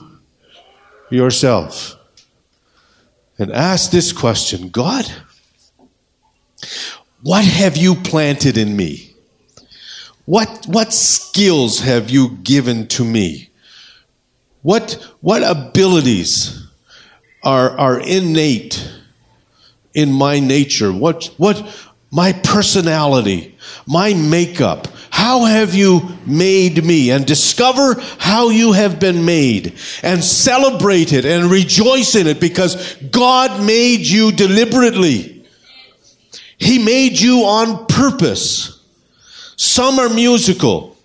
yourself 1.10 1.96
and 3.38 3.52
ask 3.52 3.90
this 3.90 4.12
question, 4.12 4.70
God, 4.70 5.06
what 7.22 7.46
have 7.46 7.78
you 7.78 7.96
planted 7.96 8.58
in 8.58 8.76
me? 8.76 9.16
What 10.26 10.66
what 10.68 10.94
skills 10.94 11.80
have 11.80 12.10
you 12.10 12.38
given 12.44 12.88
to 12.90 13.04
me? 13.04 13.49
What, 14.62 14.94
what 15.22 15.44
abilities 15.44 16.68
are, 17.44 17.72
are 17.78 18.00
innate 18.00 18.92
in 19.94 20.12
my 20.12 20.40
nature? 20.40 20.92
What, 20.92 21.26
what, 21.38 21.90
my 22.12 22.34
personality, 22.34 23.58
my 23.86 24.14
makeup? 24.14 24.88
How 25.12 25.46
have 25.46 25.74
you 25.76 26.02
made 26.26 26.84
me? 26.84 27.12
And 27.12 27.26
discover 27.26 27.96
how 28.20 28.50
you 28.50 28.74
have 28.74 29.00
been 29.00 29.26
made 29.26 29.76
and 30.04 30.24
celebrate 30.24 31.14
it 31.14 31.26
and 31.26 31.52
rejoice 31.52 32.16
in 32.16 32.28
it 32.28 32.40
because 32.40 32.96
God 33.12 33.64
made 33.66 34.02
you 34.02 34.32
deliberately. 34.32 35.46
He 36.58 36.84
made 36.84 37.20
you 37.20 37.46
on 37.46 37.86
purpose. 37.88 38.84
Some 39.56 40.00
are 40.00 40.10
musical. 40.10 40.98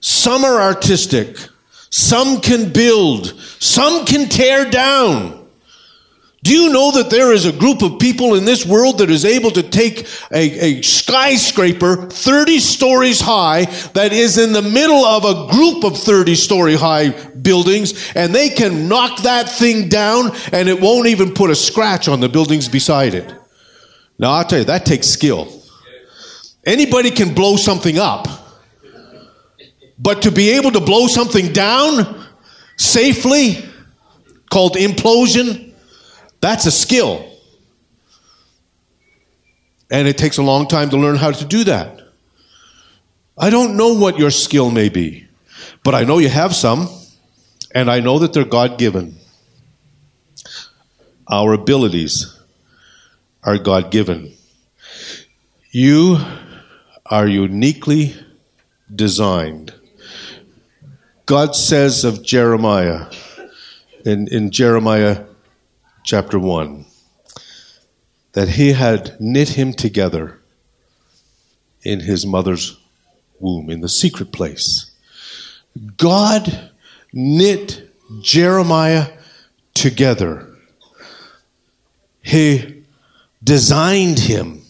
Some 0.00 0.44
are 0.44 0.60
artistic. 0.60 1.36
Some 1.94 2.40
can 2.40 2.72
build. 2.72 3.40
Some 3.60 4.04
can 4.04 4.28
tear 4.28 4.68
down. 4.68 5.46
Do 6.42 6.52
you 6.52 6.72
know 6.72 6.90
that 6.90 7.08
there 7.08 7.32
is 7.32 7.46
a 7.46 7.52
group 7.52 7.82
of 7.82 8.00
people 8.00 8.34
in 8.34 8.44
this 8.44 8.66
world 8.66 8.98
that 8.98 9.10
is 9.10 9.24
able 9.24 9.52
to 9.52 9.62
take 9.62 10.00
a, 10.32 10.78
a, 10.78 10.82
skyscraper 10.82 12.10
30 12.10 12.58
stories 12.58 13.20
high 13.20 13.66
that 13.92 14.12
is 14.12 14.38
in 14.38 14.52
the 14.52 14.60
middle 14.60 15.04
of 15.04 15.24
a 15.24 15.52
group 15.52 15.84
of 15.84 15.96
30 15.96 16.34
story 16.34 16.74
high 16.74 17.10
buildings 17.10 18.12
and 18.16 18.34
they 18.34 18.48
can 18.48 18.88
knock 18.88 19.22
that 19.22 19.48
thing 19.48 19.88
down 19.88 20.32
and 20.50 20.68
it 20.68 20.80
won't 20.80 21.06
even 21.06 21.32
put 21.32 21.48
a 21.48 21.54
scratch 21.54 22.08
on 22.08 22.18
the 22.18 22.28
buildings 22.28 22.68
beside 22.68 23.14
it? 23.14 23.32
Now 24.18 24.32
I'll 24.32 24.44
tell 24.44 24.58
you, 24.58 24.64
that 24.64 24.84
takes 24.84 25.06
skill. 25.06 25.62
Anybody 26.66 27.12
can 27.12 27.34
blow 27.34 27.54
something 27.54 28.00
up. 28.00 28.43
But 30.04 30.22
to 30.22 30.30
be 30.30 30.50
able 30.50 30.70
to 30.72 30.80
blow 30.80 31.06
something 31.06 31.54
down 31.54 32.26
safely, 32.76 33.64
called 34.50 34.74
implosion, 34.74 35.72
that's 36.42 36.66
a 36.66 36.70
skill. 36.70 37.28
And 39.90 40.06
it 40.06 40.18
takes 40.18 40.36
a 40.36 40.42
long 40.42 40.68
time 40.68 40.90
to 40.90 40.98
learn 40.98 41.16
how 41.16 41.30
to 41.30 41.44
do 41.44 41.64
that. 41.64 42.00
I 43.38 43.48
don't 43.48 43.78
know 43.78 43.94
what 43.94 44.18
your 44.18 44.30
skill 44.30 44.70
may 44.70 44.90
be, 44.90 45.26
but 45.82 45.94
I 45.94 46.04
know 46.04 46.18
you 46.18 46.28
have 46.28 46.54
some, 46.54 46.88
and 47.74 47.90
I 47.90 48.00
know 48.00 48.18
that 48.18 48.34
they're 48.34 48.44
God 48.44 48.78
given. 48.78 49.16
Our 51.26 51.54
abilities 51.54 52.38
are 53.42 53.56
God 53.56 53.90
given. 53.90 54.34
You 55.70 56.18
are 57.06 57.26
uniquely 57.26 58.14
designed 58.94 59.72
God 61.26 61.56
says 61.56 62.04
of 62.04 62.22
Jeremiah 62.22 63.06
in, 64.04 64.28
in 64.28 64.50
Jeremiah 64.50 65.24
chapter 66.04 66.38
1 66.38 66.84
that 68.32 68.50
he 68.50 68.72
had 68.72 69.18
knit 69.20 69.48
him 69.50 69.72
together 69.72 70.38
in 71.82 72.00
his 72.00 72.26
mother's 72.26 72.76
womb, 73.40 73.70
in 73.70 73.80
the 73.80 73.88
secret 73.88 74.32
place. 74.32 74.90
God 75.96 76.70
knit 77.10 77.90
Jeremiah 78.20 79.06
together. 79.72 80.46
He 82.20 82.84
designed 83.42 84.18
him. 84.18 84.62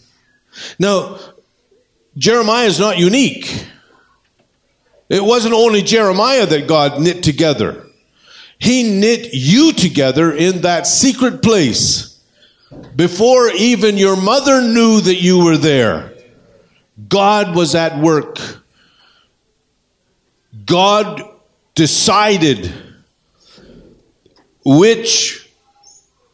Now, 0.79 1.19
Jeremiah 2.17 2.67
is 2.67 2.79
not 2.79 2.97
unique. 2.97 3.65
It 5.09 5.23
wasn't 5.23 5.53
only 5.53 5.81
Jeremiah 5.81 6.45
that 6.45 6.67
God 6.67 6.99
knit 6.99 7.23
together. 7.23 7.85
He 8.57 8.83
knit 8.83 9.29
you 9.33 9.73
together 9.73 10.31
in 10.31 10.61
that 10.61 10.87
secret 10.87 11.41
place 11.41 12.19
before 12.95 13.49
even 13.49 13.97
your 13.97 14.15
mother 14.19 14.61
knew 14.61 15.01
that 15.01 15.15
you 15.15 15.43
were 15.43 15.57
there. 15.57 16.13
God 17.09 17.55
was 17.55 17.75
at 17.75 17.99
work. 17.99 18.39
God 20.65 21.21
decided 21.75 22.73
which 24.63 25.51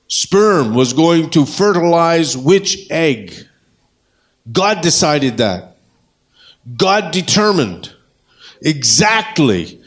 sperm 0.08 0.74
was 0.76 0.94
going 0.94 1.32
to 1.32 1.46
fertilize 1.46 2.38
which 2.38 2.90
egg. 2.90 3.34
God 4.52 4.82
decided 4.82 5.38
that. 5.38 5.78
God 6.78 7.12
determined 7.12 7.94
exactly 8.62 9.82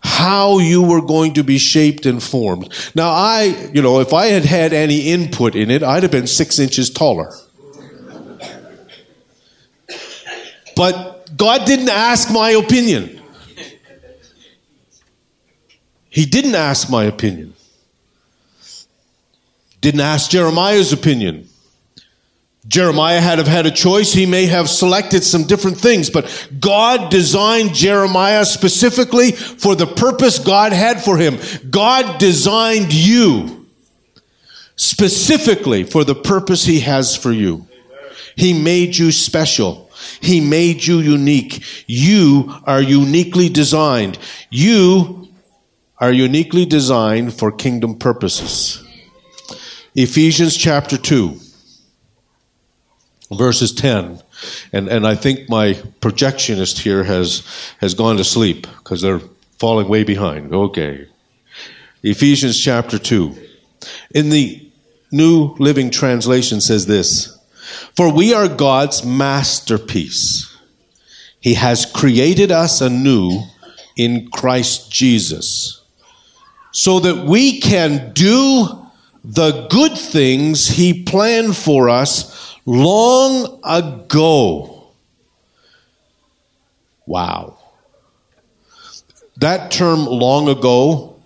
how 0.00 0.58
you 0.58 0.82
were 0.82 1.02
going 1.02 1.34
to 1.34 1.44
be 1.44 1.58
shaped 1.58 2.06
and 2.06 2.22
formed. 2.22 2.72
Now, 2.94 3.10
I, 3.10 3.70
you 3.72 3.82
know, 3.82 4.00
if 4.00 4.12
I 4.12 4.26
had 4.26 4.44
had 4.44 4.72
any 4.72 5.08
input 5.08 5.54
in 5.54 5.70
it, 5.70 5.82
I'd 5.82 6.02
have 6.02 6.12
been 6.12 6.26
six 6.26 6.58
inches 6.58 6.90
taller. 6.90 7.32
But 10.76 11.36
God 11.36 11.66
didn't 11.66 11.88
ask 11.88 12.30
my 12.30 12.50
opinion. 12.50 13.20
He 16.08 16.24
didn't 16.24 16.54
ask 16.54 16.88
my 16.88 17.04
opinion. 17.04 17.54
Didn't 19.80 20.00
ask 20.00 20.30
Jeremiah's 20.30 20.92
opinion. 20.92 21.48
Jeremiah 22.68 23.20
had 23.20 23.38
have 23.38 23.48
had 23.48 23.64
a 23.64 23.70
choice. 23.70 24.12
He 24.12 24.26
may 24.26 24.44
have 24.46 24.68
selected 24.68 25.24
some 25.24 25.44
different 25.44 25.78
things, 25.78 26.10
but 26.10 26.48
God 26.60 27.10
designed 27.10 27.74
Jeremiah 27.74 28.44
specifically 28.44 29.32
for 29.32 29.74
the 29.74 29.86
purpose 29.86 30.38
God 30.38 30.72
had 30.72 31.02
for 31.02 31.16
him. 31.16 31.38
God 31.70 32.18
designed 32.18 32.92
you 32.92 33.66
specifically 34.76 35.82
for 35.82 36.04
the 36.04 36.14
purpose 36.14 36.64
he 36.64 36.80
has 36.80 37.16
for 37.16 37.32
you. 37.32 37.66
He 38.36 38.52
made 38.52 38.96
you 38.96 39.12
special. 39.12 39.90
He 40.20 40.40
made 40.40 40.84
you 40.84 40.98
unique. 40.98 41.64
You 41.86 42.54
are 42.64 42.82
uniquely 42.82 43.48
designed. 43.48 44.18
You 44.50 45.28
are 45.96 46.12
uniquely 46.12 46.66
designed 46.66 47.32
for 47.32 47.50
kingdom 47.50 47.98
purposes. 47.98 48.84
Ephesians 49.94 50.56
chapter 50.56 50.98
2 50.98 51.40
verses 53.30 53.72
10. 53.72 54.20
And, 54.72 54.88
and 54.88 55.06
I 55.06 55.14
think 55.14 55.48
my 55.48 55.74
projectionist 56.00 56.78
here 56.78 57.04
has, 57.04 57.46
has 57.80 57.94
gone 57.94 58.16
to 58.16 58.24
sleep 58.24 58.66
because 58.78 59.02
they're 59.02 59.20
falling 59.58 59.88
way 59.88 60.04
behind. 60.04 60.52
Okay. 60.52 61.08
Ephesians 62.02 62.60
chapter 62.60 62.98
2. 62.98 63.34
In 64.14 64.30
the 64.30 64.70
New 65.10 65.54
Living 65.58 65.90
Translation 65.90 66.60
says 66.60 66.86
this 66.86 67.38
For 67.96 68.12
we 68.12 68.32
are 68.34 68.48
God's 68.48 69.04
masterpiece. 69.04 70.44
He 71.40 71.54
has 71.54 71.86
created 71.86 72.50
us 72.50 72.80
anew 72.80 73.42
in 73.96 74.28
Christ 74.30 74.90
Jesus 74.90 75.82
so 76.72 77.00
that 77.00 77.26
we 77.26 77.60
can 77.60 78.12
do 78.12 78.68
the 79.24 79.66
good 79.68 79.96
things 79.96 80.68
He 80.68 81.02
planned 81.02 81.56
for 81.56 81.88
us 81.88 82.37
long 82.68 83.60
ago. 83.64 84.88
Wow. 87.06 87.56
That 89.38 89.70
term 89.70 90.04
long 90.04 90.50
ago 90.50 91.16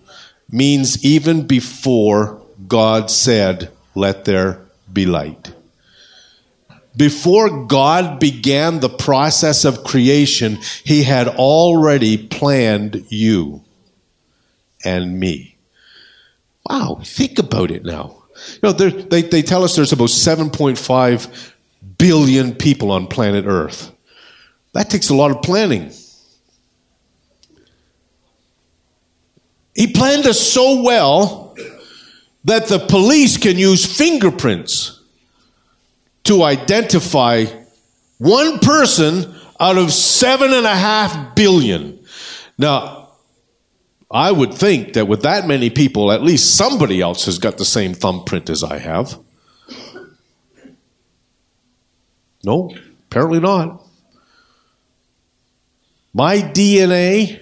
means 0.49 1.03
even 1.03 1.45
before 1.45 2.41
God 2.67 3.11
said, 3.11 3.71
Let 3.93 4.23
there 4.23 4.61
be 4.91 5.05
light. 5.05 5.53
Before 6.95 7.65
God 7.65 8.19
began 8.19 8.79
the 8.79 8.89
process 8.89 9.65
of 9.65 9.83
creation, 9.83 10.59
He 10.85 11.03
had 11.03 11.27
already 11.27 12.17
planned 12.17 13.05
you 13.09 13.63
and 14.85 15.19
me. 15.19 15.57
Wow, 16.69 17.01
think 17.03 17.37
about 17.39 17.69
it 17.71 17.83
now. 17.83 18.22
You 18.51 18.59
know, 18.63 18.71
they, 18.71 19.21
they 19.21 19.41
tell 19.41 19.63
us 19.63 19.75
there's 19.75 19.91
about 19.91 20.09
7.5 20.09 21.51
billion 21.97 22.55
people 22.55 22.91
on 22.91 23.07
planet 23.07 23.45
Earth. 23.47 23.91
That 24.73 24.89
takes 24.89 25.09
a 25.09 25.15
lot 25.15 25.31
of 25.31 25.41
planning. 25.41 25.91
He 29.75 29.87
planned 29.87 30.25
us 30.25 30.39
so 30.39 30.83
well 30.83 31.55
that 32.45 32.67
the 32.67 32.79
police 32.79 33.37
can 33.37 33.57
use 33.57 33.85
fingerprints 33.85 34.99
to 36.25 36.43
identify 36.43 37.45
one 38.17 38.59
person 38.59 39.33
out 39.59 39.77
of 39.77 39.91
seven 39.91 40.53
and 40.53 40.65
a 40.65 40.75
half 40.75 41.35
billion. 41.35 41.99
Now, 42.57 43.02
I 44.13 44.31
would 44.31 44.53
think 44.53 44.93
that 44.93 45.07
with 45.07 45.23
that 45.23 45.47
many 45.47 45.71
people, 45.71 46.11
at 46.11 46.21
least 46.21 46.55
somebody 46.55 47.01
else 47.01 47.25
has 47.25 47.39
got 47.39 47.57
the 47.57 47.65
same 47.65 47.95
thumbprint 47.95 48.51
as 48.51 48.63
I 48.63 48.77
have. 48.77 49.17
No, 52.43 52.75
apparently 53.09 53.39
not. 53.39 53.83
My 56.13 56.37
DNA 56.37 57.39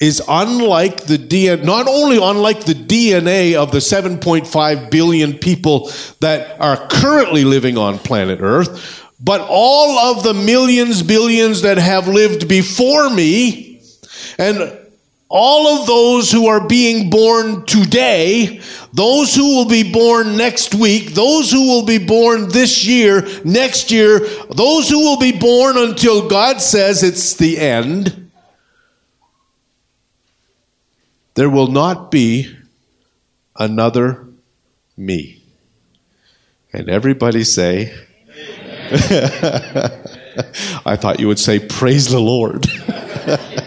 is 0.00 0.20
unlike 0.26 1.04
the 1.04 1.18
DNA, 1.18 1.62
not 1.62 1.86
only 1.86 2.16
unlike 2.16 2.64
the 2.64 2.74
DNA 2.74 3.54
of 3.54 3.70
the 3.70 3.78
7.5 3.78 4.90
billion 4.90 5.38
people 5.38 5.92
that 6.18 6.58
are 6.58 6.88
currently 6.88 7.44
living 7.44 7.78
on 7.78 7.98
planet 7.98 8.40
Earth, 8.40 9.08
but 9.20 9.46
all 9.48 10.16
of 10.16 10.24
the 10.24 10.34
millions, 10.34 11.02
billions 11.02 11.62
that 11.62 11.76
have 11.76 12.08
lived 12.08 12.48
before 12.48 13.10
me, 13.10 13.82
and 14.38 14.79
all 15.30 15.80
of 15.80 15.86
those 15.86 16.32
who 16.32 16.48
are 16.48 16.66
being 16.66 17.08
born 17.08 17.64
today, 17.64 18.60
those 18.92 19.32
who 19.32 19.56
will 19.56 19.68
be 19.68 19.90
born 19.90 20.36
next 20.36 20.74
week, 20.74 21.14
those 21.14 21.52
who 21.52 21.68
will 21.68 21.86
be 21.86 22.04
born 22.04 22.48
this 22.48 22.84
year, 22.84 23.24
next 23.44 23.92
year, 23.92 24.18
those 24.50 24.90
who 24.90 24.98
will 24.98 25.18
be 25.18 25.30
born 25.30 25.78
until 25.78 26.28
God 26.28 26.60
says 26.60 27.04
it's 27.04 27.34
the 27.34 27.58
end, 27.58 28.28
there 31.34 31.48
will 31.48 31.68
not 31.68 32.10
be 32.10 32.52
another 33.56 34.26
me. 34.96 35.44
And 36.72 36.88
everybody 36.88 37.44
say, 37.44 37.94
I 40.84 40.96
thought 40.96 41.20
you 41.20 41.28
would 41.28 41.38
say, 41.38 41.60
Praise 41.60 42.10
the 42.10 42.18
Lord. 42.18 42.66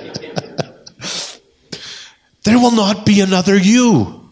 Will 2.63 2.71
not 2.71 3.05
be 3.05 3.19
another 3.19 3.57
you. 3.57 4.29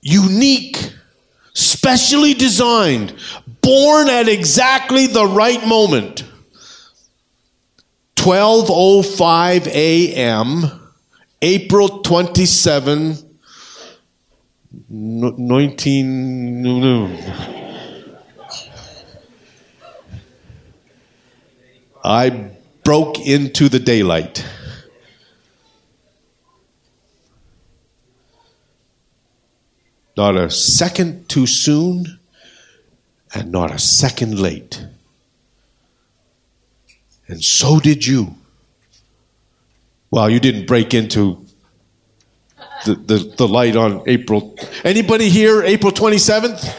Unique, 0.00 0.78
specially 1.52 2.32
designed, 2.32 3.12
born 3.60 4.08
at 4.08 4.30
exactly 4.30 5.08
the 5.08 5.26
right 5.26 5.62
moment. 5.66 6.24
12:05 8.16 9.66
a.m. 9.66 10.64
April 11.42 12.00
27 12.00 13.18
19 14.88 17.18
I 22.02 22.50
broke 22.82 23.20
into 23.20 23.68
the 23.68 23.78
daylight. 23.78 24.46
Not 30.16 30.36
a 30.36 30.50
second 30.50 31.28
too 31.28 31.46
soon, 31.46 32.18
and 33.34 33.50
not 33.50 33.70
a 33.70 33.78
second 33.78 34.38
late. 34.38 34.84
And 37.28 37.42
so 37.42 37.80
did 37.80 38.06
you. 38.06 38.34
Well, 40.10 40.28
you 40.28 40.40
didn't 40.40 40.66
break 40.66 40.92
into 40.92 41.46
the, 42.84 42.94
the, 42.94 43.34
the 43.36 43.48
light 43.48 43.76
on 43.76 44.02
April. 44.06 44.54
Anybody 44.84 45.30
here, 45.30 45.62
April 45.62 45.92
27th? 45.92 46.78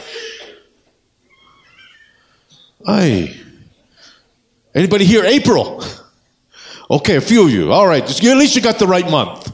Aye. 2.86 3.34
Anybody 4.74 5.04
here, 5.04 5.24
April? 5.24 5.82
Okay, 6.90 7.16
a 7.16 7.20
few 7.20 7.46
of 7.46 7.50
you. 7.50 7.72
All 7.72 7.86
right, 7.86 8.02
at 8.02 8.22
least 8.22 8.54
you 8.54 8.62
got 8.62 8.78
the 8.78 8.86
right 8.86 9.10
month. 9.10 9.50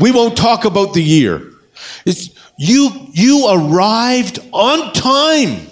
We 0.00 0.12
won't 0.12 0.36
talk 0.36 0.64
about 0.64 0.94
the 0.94 1.02
year. 1.02 1.50
It's, 2.06 2.30
you, 2.60 2.90
you 3.12 3.48
arrived 3.48 4.38
on 4.52 4.92
time, 4.92 5.66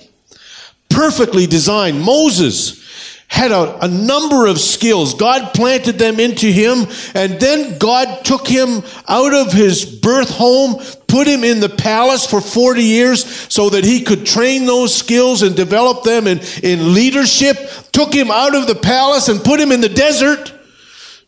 perfectly 0.89 1.47
designed. 1.47 2.01
Moses 2.01 2.83
had 3.29 3.53
a, 3.53 3.85
a, 3.85 3.89
number 3.89 4.47
of 4.47 4.59
skills. 4.59 5.13
God 5.13 5.53
planted 5.53 5.99
them 5.99 6.19
into 6.19 6.47
him, 6.47 6.87
and 7.15 7.39
then 7.39 7.77
God 7.77 8.25
took 8.25 8.49
him 8.49 8.83
out 9.07 9.35
of 9.35 9.53
his 9.53 9.85
birth 9.85 10.31
home, 10.31 10.83
put 11.09 11.27
him 11.27 11.45
in 11.45 11.61
the 11.61 11.69
palace 11.69 12.27
for 12.27 12.41
40 12.41 12.83
years 12.83 13.53
so 13.53 13.69
that 13.69 13.85
he 13.85 14.01
could 14.01 14.25
train 14.25 14.65
those 14.65 14.97
skills 14.97 15.43
and 15.43 15.55
develop 15.55 16.05
them 16.05 16.27
in, 16.27 16.41
in 16.63 16.95
leadership, 16.95 17.59
took 17.93 18.15
him 18.15 18.31
out 18.31 18.55
of 18.55 18.67
the 18.67 18.75
palace 18.75 19.29
and 19.29 19.45
put 19.45 19.61
him 19.61 19.73
in 19.73 19.83
the 19.83 19.91
desert 19.91 20.55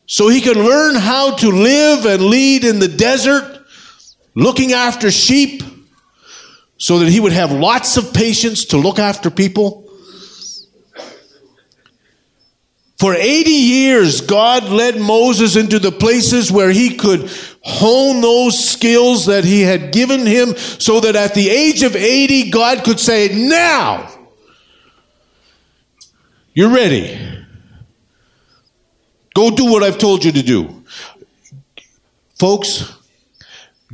so 0.07 0.29
he 0.29 0.41
could 0.41 0.57
learn 0.57 0.95
how 0.95 1.37
to 1.37 1.51
live 1.51 2.07
and 2.07 2.23
lead 2.23 2.65
in 2.65 2.79
the 2.79 2.89
desert, 2.89 3.60
looking 4.35 4.73
after 4.73 5.11
sheep, 5.11 5.63
so 6.79 6.99
that 7.01 7.09
he 7.09 7.21
would 7.21 7.33
have 7.33 7.53
lots 7.53 7.97
of 7.97 8.15
patience 8.15 8.67
to 8.67 8.79
look 8.79 8.99
after 8.99 9.31
people. 9.31 9.87
For 12.99 13.15
80 13.15 13.51
years, 13.51 14.21
God 14.21 14.65
led 14.65 15.01
Moses 15.01 15.57
into 15.57 15.79
the 15.79 15.91
places 15.91 16.53
where 16.53 16.71
he 16.71 16.97
could 16.97 17.31
hone 17.63 18.21
those 18.21 18.63
skills 18.63 19.27
that 19.27 19.45
he 19.45 19.63
had 19.63 19.91
given 19.91 20.27
him 20.27 20.55
so 20.57 21.01
that 21.01 21.17
at 21.17 21.35
the 21.35 21.49
age 21.49 21.83
of 21.83 21.97
80, 21.97 22.51
God 22.51 22.85
could 22.85 23.01
say, 23.01 23.31
Now, 23.33 24.11
you're 26.53 26.75
ready. 26.75 27.19
Go 29.35 29.51
do 29.51 29.71
what 29.71 29.83
I've 29.83 29.99
told 29.99 30.25
you 30.25 30.33
to 30.33 30.43
do. 30.43 30.85
Folks, 32.39 32.93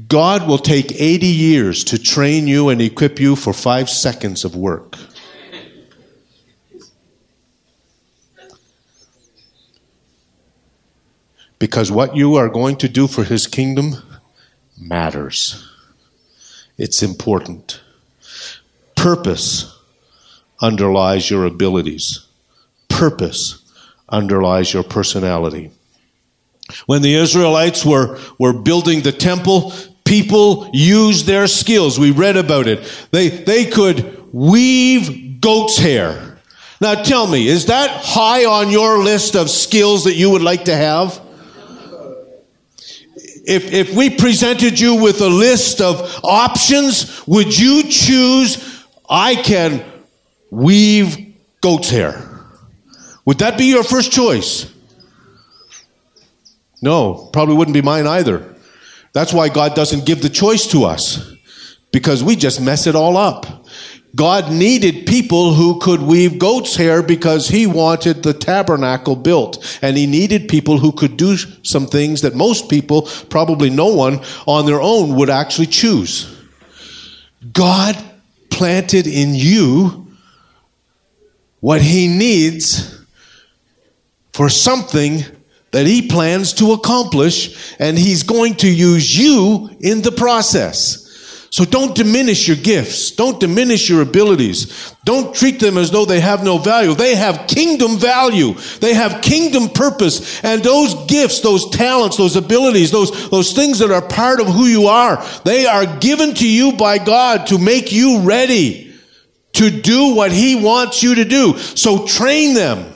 God 0.09 0.47
will 0.47 0.59
take 0.59 0.93
80 0.93 1.27
years 1.27 1.85
to 1.85 1.99
train 1.99 2.47
you 2.47 2.69
and 2.69 2.83
equip 2.83 3.19
you 3.19 3.35
for 3.35 3.55
five 3.55 3.89
seconds 3.89 4.45
of 4.45 4.55
work. 4.55 4.97
Because 11.59 11.91
what 11.91 12.15
you 12.15 12.35
are 12.35 12.51
going 12.51 12.77
to 12.77 12.89
do 12.89 13.07
for 13.07 13.25
His 13.25 13.47
kingdom 13.47 13.95
matters. 14.79 15.67
It's 16.77 17.03
important. 17.03 17.81
Purpose 18.95 19.75
underlies 20.61 21.31
your 21.31 21.47
abilities. 21.47 22.27
Purpose 22.89 23.63
underlies 24.11 24.75
your 24.75 24.83
personality. 24.83 25.71
When 26.87 27.03
the 27.03 27.15
Israelites 27.15 27.85
were, 27.85 28.19
were 28.39 28.53
building 28.53 29.03
the 29.03 29.13
temple, 29.13 29.73
people 30.05 30.71
used 30.73 31.27
their 31.27 31.47
skills. 31.47 31.99
We 31.99 32.11
read 32.11 32.37
about 32.37 32.67
it. 32.67 33.07
They, 33.11 33.29
they 33.29 33.67
could 33.67 34.33
weave 34.33 35.41
goat's 35.41 35.79
hair. 35.79 36.39
Now 36.81 37.03
tell 37.03 37.27
me, 37.27 37.47
is 37.49 37.67
that 37.67 37.91
high 38.05 38.45
on 38.45 38.71
your 38.71 38.99
list 38.99 39.35
of 39.37 39.49
skills 39.49 40.05
that 40.05 40.15
you 40.15 40.31
would 40.31 40.43
like 40.43 40.65
to 40.65 40.77
have? 40.77 41.21
If, 43.49 43.73
if 43.73 43.95
we 43.95 44.11
presented 44.11 44.79
you 44.79 45.01
with 45.01 45.21
a 45.21 45.29
list 45.29 45.81
of 45.81 46.21
options, 46.25 47.25
would 47.29 47.57
you 47.57 47.85
choose, 47.85 48.85
I 49.09 49.37
can 49.37 49.85
weave 50.51 51.35
goat's 51.61 51.89
hair? 51.89 52.29
Would 53.25 53.39
that 53.39 53.57
be 53.57 53.67
your 53.67 53.85
first 53.85 54.11
choice? 54.11 54.73
No, 56.83 57.31
probably 57.33 57.57
wouldn't 57.57 57.75
be 57.75 57.83
mine 57.83 58.07
either. 58.07 58.55
That's 59.13 59.33
why 59.33 59.49
God 59.49 59.75
doesn't 59.75 60.05
give 60.05 60.23
the 60.23 60.29
choice 60.29 60.67
to 60.69 60.85
us, 60.85 61.33
because 61.91 62.23
we 62.23 62.37
just 62.37 62.61
mess 62.61 62.87
it 62.87 62.95
all 62.95 63.17
up. 63.17 63.67
God 64.15 64.51
needed 64.51 65.07
people 65.07 65.53
who 65.53 65.79
could 65.79 66.01
weave 66.01 66.39
goat's 66.39 66.75
hair 66.75 67.03
because 67.03 67.49
he 67.49 67.67
wanted 67.67 68.23
the 68.23 68.33
tabernacle 68.33 69.15
built. 69.15 69.79
And 69.83 69.95
he 69.95 70.07
needed 70.07 70.49
people 70.49 70.79
who 70.79 70.93
could 70.93 71.19
do 71.19 71.37
some 71.37 71.87
things 71.87 72.23
that 72.23 72.35
most 72.35 72.71
people, 72.71 73.03
probably 73.29 73.69
no 73.69 73.95
one 73.95 74.21
on 74.47 74.65
their 74.65 74.81
own, 74.81 75.17
would 75.17 75.29
actually 75.29 75.67
choose. 75.67 76.35
God 77.53 77.95
planted 78.49 79.07
in 79.07 79.35
you 79.35 80.07
what 81.61 81.83
he 81.83 82.09
needs 82.09 82.99
for 84.33 84.49
something 84.49 85.25
that 85.77 85.87
he 85.87 86.09
plans 86.09 86.55
to 86.55 86.73
accomplish, 86.73 87.77
and 87.79 87.99
he's 87.99 88.23
going 88.23 88.55
to 88.55 88.67
use 88.67 89.15
you 89.15 89.69
in 89.81 90.01
the 90.01 90.11
process. 90.11 91.03
So 91.51 91.67
don't 91.67 91.95
diminish 91.95 92.49
your 92.49 92.57
gifts. 92.57 93.11
Don't 93.11 93.39
diminish 93.39 93.91
your 93.91 94.01
abilities. 94.01 94.95
Don't 95.05 95.35
treat 95.35 95.61
them 95.61 95.77
as 95.77 95.91
though 95.91 96.07
they 96.07 96.21
have 96.21 96.43
no 96.43 96.57
value. 96.57 96.95
They 96.95 97.15
have 97.15 97.47
kingdom 97.47 97.99
value. 97.99 98.55
They 98.81 98.95
have 98.95 99.21
kingdom 99.21 99.69
purpose. 99.69 100.43
And 100.43 100.63
those 100.63 100.95
gifts, 101.09 101.43
those 101.43 101.69
talents, 101.69 102.17
those 102.17 102.37
abilities, 102.37 102.91
those, 102.91 103.29
those 103.29 103.53
things 103.53 103.79
that 103.81 103.91
are 103.91 104.01
part 104.01 104.41
of 104.41 104.47
who 104.47 104.65
you 104.65 104.87
are, 104.87 105.23
they 105.45 105.67
are 105.67 105.99
given 105.99 106.33
to 106.37 106.49
you 106.49 106.73
by 106.73 106.97
God 106.97 107.49
to 107.49 107.59
make 107.59 107.93
you 107.93 108.23
ready 108.23 108.95
to 109.53 109.69
do 109.69 110.15
what 110.15 110.33
He 110.33 110.57
wants 110.57 111.03
you 111.03 111.17
to 111.17 111.27
do. 111.27 111.59
So 111.59 112.07
train 112.07 112.55
them. 112.55 112.95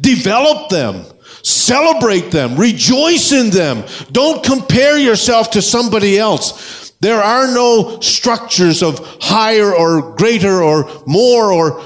Develop 0.00 0.68
them. 0.68 1.04
Celebrate 1.42 2.30
them. 2.30 2.56
Rejoice 2.56 3.32
in 3.32 3.50
them. 3.50 3.84
Don't 4.12 4.44
compare 4.44 4.98
yourself 4.98 5.50
to 5.52 5.62
somebody 5.62 6.18
else. 6.18 6.90
There 7.00 7.20
are 7.20 7.48
no 7.52 7.98
structures 8.00 8.82
of 8.82 9.00
higher 9.20 9.74
or 9.74 10.14
greater 10.14 10.62
or 10.62 10.88
more 11.04 11.52
or 11.52 11.82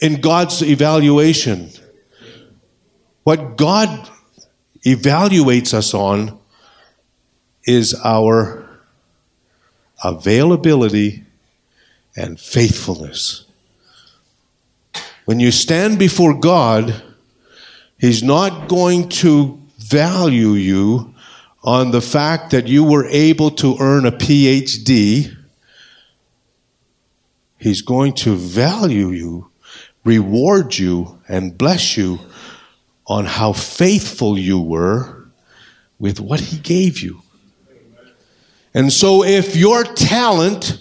in 0.00 0.20
God's 0.20 0.62
evaluation. 0.62 1.70
What 3.22 3.56
God 3.56 4.08
evaluates 4.84 5.74
us 5.74 5.94
on 5.94 6.38
is 7.64 7.94
our 8.04 8.68
availability 10.02 11.24
and 12.16 12.40
faithfulness. 12.40 13.44
When 15.24 15.38
you 15.38 15.52
stand 15.52 15.98
before 15.98 16.34
God, 16.34 17.02
He's 17.98 18.22
not 18.22 18.68
going 18.68 19.08
to 19.08 19.60
value 19.78 20.52
you 20.52 21.14
on 21.64 21.90
the 21.90 22.00
fact 22.00 22.52
that 22.52 22.68
you 22.68 22.84
were 22.84 23.06
able 23.06 23.50
to 23.50 23.76
earn 23.80 24.06
a 24.06 24.12
PhD, 24.12 25.34
He's 27.60 27.82
going 27.82 28.14
to 28.14 28.36
value 28.36 29.08
you, 29.10 29.50
reward 30.04 30.78
you, 30.78 31.20
and 31.28 31.58
bless 31.58 31.96
you 31.96 32.20
on 33.04 33.24
how 33.24 33.52
faithful 33.52 34.38
you 34.38 34.60
were 34.60 35.26
with 35.98 36.20
what 36.20 36.38
He 36.38 36.58
gave 36.58 37.00
you. 37.00 37.20
And 38.74 38.92
so, 38.92 39.24
if 39.24 39.56
your 39.56 39.82
talent 39.82 40.80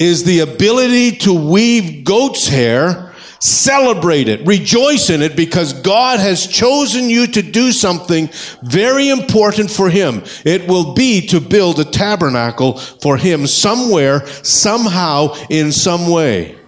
is 0.00 0.24
the 0.24 0.40
ability 0.40 1.18
to 1.18 1.32
weave 1.32 2.02
goat's 2.02 2.48
hair, 2.48 3.07
Celebrate 3.40 4.28
it. 4.28 4.46
Rejoice 4.46 5.10
in 5.10 5.22
it 5.22 5.36
because 5.36 5.72
God 5.72 6.18
has 6.18 6.46
chosen 6.46 7.08
you 7.08 7.26
to 7.28 7.42
do 7.42 7.70
something 7.70 8.28
very 8.62 9.08
important 9.08 9.70
for 9.70 9.88
Him. 9.88 10.24
It 10.44 10.68
will 10.68 10.94
be 10.94 11.26
to 11.28 11.40
build 11.40 11.78
a 11.78 11.84
tabernacle 11.84 12.78
for 12.78 13.16
Him 13.16 13.46
somewhere, 13.46 14.26
somehow, 14.26 15.34
in 15.50 15.70
some 15.70 16.10
way, 16.10 16.58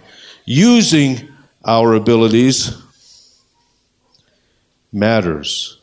using 0.45 1.29
our 1.65 1.95
abilities 1.95 2.81
matters. 4.93 5.79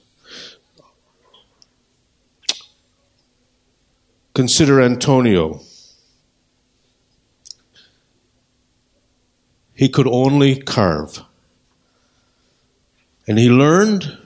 Consider 4.33 4.81
Antonio. 4.81 5.61
He 9.77 9.87
could 9.87 10.07
only 10.07 10.55
carve. 10.55 11.21
And 13.27 13.37
he 13.37 13.49
learned, 13.49 14.17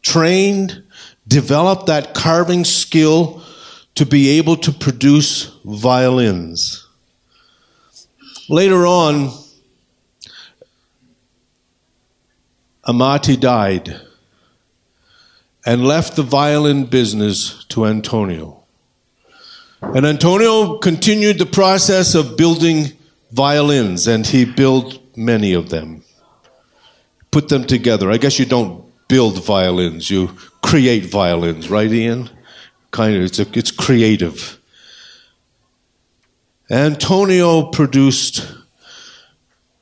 trained, 0.00 0.82
developed 1.26 1.86
that 1.86 2.14
carving 2.14 2.64
skill 2.64 3.42
to 3.96 4.06
be 4.06 4.38
able 4.38 4.56
to 4.56 4.72
produce 4.72 5.52
violins. 5.64 6.86
Later 8.48 8.86
on, 8.86 9.30
Amati 12.86 13.38
died 13.38 14.00
and 15.66 15.84
left 15.84 16.16
the 16.16 16.22
violin 16.22 16.86
business 16.86 17.62
to 17.66 17.84
Antonio. 17.84 18.62
And 19.82 20.06
Antonio 20.06 20.78
continued 20.78 21.38
the 21.38 21.44
process 21.44 22.14
of 22.14 22.38
building 22.38 22.97
violins, 23.30 24.06
and 24.06 24.26
he 24.26 24.44
built 24.44 24.98
many 25.16 25.52
of 25.52 25.70
them. 25.70 26.02
Put 27.30 27.48
them 27.48 27.64
together. 27.64 28.10
I 28.10 28.16
guess 28.16 28.38
you 28.38 28.46
don't 28.46 28.84
build 29.08 29.42
violins, 29.44 30.10
you 30.10 30.28
create 30.62 31.06
violins, 31.06 31.70
right, 31.70 31.90
Ian? 31.90 32.30
Kind 32.90 33.16
of, 33.16 33.22
it's, 33.22 33.38
a, 33.38 33.46
it's 33.52 33.70
creative. 33.70 34.58
Antonio 36.70 37.70
produced 37.70 38.46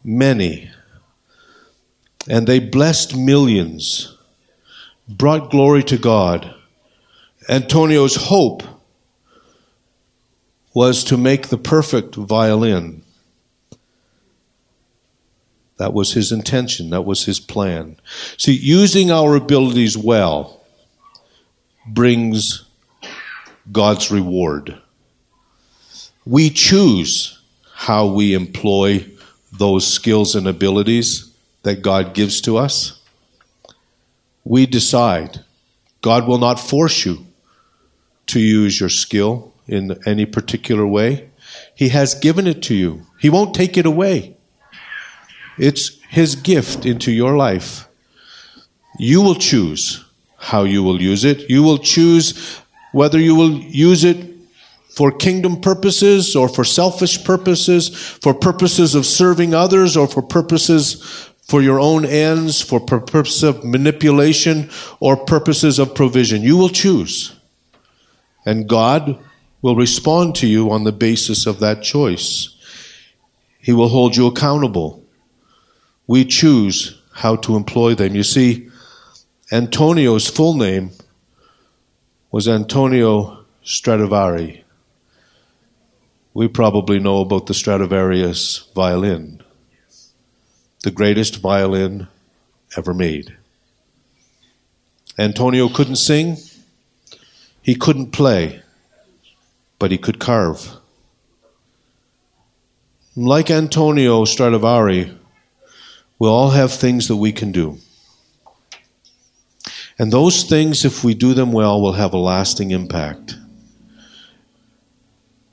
many, 0.05 0.71
and 2.29 2.47
they 2.47 2.61
blessed 2.61 3.17
millions, 3.17 4.17
brought 5.09 5.51
glory 5.51 5.83
to 5.85 5.99
God. 5.99 6.55
Antonio's 7.49 8.17
hope 8.17 8.63
was 10.75 11.03
to 11.05 11.17
make 11.17 11.49
the 11.49 11.59
perfect 11.59 12.15
violin. 12.15 13.03
That 15.79 15.93
was 15.93 16.13
his 16.15 16.33
intention, 16.33 16.91
that 16.91 17.03
was 17.03 17.25
his 17.25 17.39
plan. 17.39 17.97
See, 18.39 18.53
using 18.53 19.11
our 19.11 19.37
abilities 19.37 19.97
well 19.97 20.65
brings 21.87 22.65
God's 23.71 24.11
reward. 24.11 24.79
We 26.25 26.51
choose 26.51 27.39
how 27.75 28.07
we 28.07 28.33
employ 28.35 29.07
those 29.53 29.87
skills 29.87 30.35
and 30.35 30.49
abilities 30.49 31.31
that 31.63 31.83
God 31.83 32.15
gives 32.15 32.41
to 32.43 32.57
us. 32.57 33.01
We 34.45 34.67
decide. 34.67 35.41
God 36.01 36.27
will 36.27 36.39
not 36.39 36.61
force 36.61 37.05
you 37.05 37.27
to 38.29 38.41
use 38.41 38.81
your 38.81 38.89
skill 38.89 39.53
in 39.67 39.99
any 40.07 40.25
particular 40.25 40.87
way. 40.87 41.29
He 41.75 41.91
has 41.91 42.15
given 42.15 42.47
it 42.47 42.63
to 42.65 42.75
you, 42.75 43.07
He 43.21 43.31
won't 43.31 43.55
take 43.55 43.77
it 43.77 43.87
away. 43.87 44.36
It's 45.59 46.01
His 46.09 46.37
gift 46.37 46.87
into 46.87 47.13
your 47.13 47.37
life. 47.37 47.89
You 48.99 49.23
will 49.23 49.35
choose 49.35 50.05
how 50.39 50.65
you 50.65 50.83
will 50.83 51.01
use 51.01 51.25
it. 51.25 51.51
You 51.51 51.63
will 51.63 51.79
choose 51.79 52.61
whether 52.93 53.19
you 53.19 53.35
will 53.35 53.53
use 53.53 54.05
it 54.05 54.35
for 54.97 55.13
kingdom 55.13 55.61
purposes 55.61 56.35
or 56.35 56.49
for 56.49 56.65
selfish 56.65 57.23
purposes, 57.25 57.89
for 57.89 58.33
purposes 58.33 58.95
of 58.95 59.05
serving 59.05 59.55
others 59.55 59.97
or 59.97 60.07
for 60.07 60.23
purposes 60.23 61.31
for 61.47 61.63
your 61.63 61.79
own 61.79 62.05
ends, 62.05 62.61
for 62.61 62.81
purposes 62.81 63.43
of 63.45 63.65
manipulation 63.65 64.69
or 64.99 65.17
purposes 65.17 65.79
of 65.79 65.95
provision. 65.95 66.43
You 66.43 66.57
will 66.57 66.71
choose. 66.71 67.35
And 68.45 68.69
God 68.69 69.19
will 69.63 69.77
respond 69.77 70.35
to 70.37 70.47
you 70.47 70.71
on 70.71 70.85
the 70.85 70.93
basis 70.93 71.47
of 71.47 71.61
that 71.61 71.83
choice. 71.83 72.57
He 73.61 73.73
will 73.73 73.89
hold 73.89 74.17
you 74.17 74.27
accountable. 74.27 75.05
We 76.07 76.25
choose 76.25 77.01
how 77.13 77.37
to 77.37 77.57
employ 77.57 77.95
them. 77.95 78.15
You 78.15 78.23
see, 78.23 78.69
Antonio's 79.51 80.29
full 80.29 80.55
name 80.55 80.91
was 82.31 82.49
Antonio 82.49 83.45
Stradivari. 83.65 84.65
We 86.35 86.49
probably 86.49 86.99
know 86.99 87.21
about 87.21 87.47
the 87.47 87.55
Stradivarius 87.55 88.69
violin, 88.75 89.43
the 90.83 90.91
greatest 90.91 91.37
violin 91.37 92.09
ever 92.77 92.93
made. 92.93 93.35
Antonio 95.19 95.71
couldn't 95.71 95.97
sing, 95.97 96.37
he 97.63 97.75
couldn't 97.75 98.13
play, 98.13 98.61
but 99.79 99.91
he 99.91 99.97
could 99.97 100.19
carve. 100.19 100.77
Like 103.17 103.51
Antonio 103.51 104.27
Stradivari, 104.27 105.17
we 106.19 106.29
all 106.29 106.51
have 106.51 106.73
things 106.73 107.09
that 107.09 107.17
we 107.17 107.33
can 107.33 107.53
do. 107.53 107.79
And 109.99 110.13
those 110.13 110.45
things, 110.45 110.85
if 110.85 111.05
we 111.05 111.15
do 111.15 111.35
them 111.35 111.53
well, 111.53 111.81
will 111.81 111.95
have 111.95 112.13
a 112.13 112.19
lasting 112.19 112.71
impact. 112.71 113.35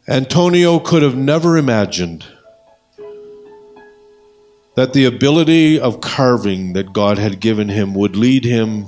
Antonio 0.08 0.80
could 0.80 1.02
have 1.02 1.16
never 1.16 1.58
imagined 1.58 2.26
that 4.76 4.92
the 4.94 5.06
ability 5.06 5.80
of 5.80 6.02
carving 6.02 6.74
that 6.74 6.92
God 6.92 7.18
had 7.18 7.40
given 7.40 7.70
him 7.70 7.94
would 7.94 8.16
lead 8.16 8.44
him 8.44 8.88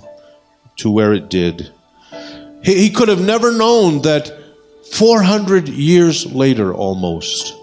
to 0.77 0.89
where 0.89 1.13
it 1.13 1.29
did. 1.29 1.71
He, 2.63 2.75
he 2.75 2.89
could 2.89 3.07
have 3.07 3.21
never 3.21 3.51
known 3.51 4.01
that 4.01 4.31
400 4.91 5.69
years 5.69 6.25
later, 6.25 6.73
almost, 6.73 7.53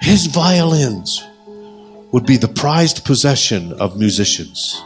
his 0.00 0.26
violins 0.26 1.27
would 2.12 2.26
be 2.26 2.36
the 2.36 2.48
prized 2.48 3.04
possession 3.04 3.72
of 3.74 3.98
musicians 3.98 4.80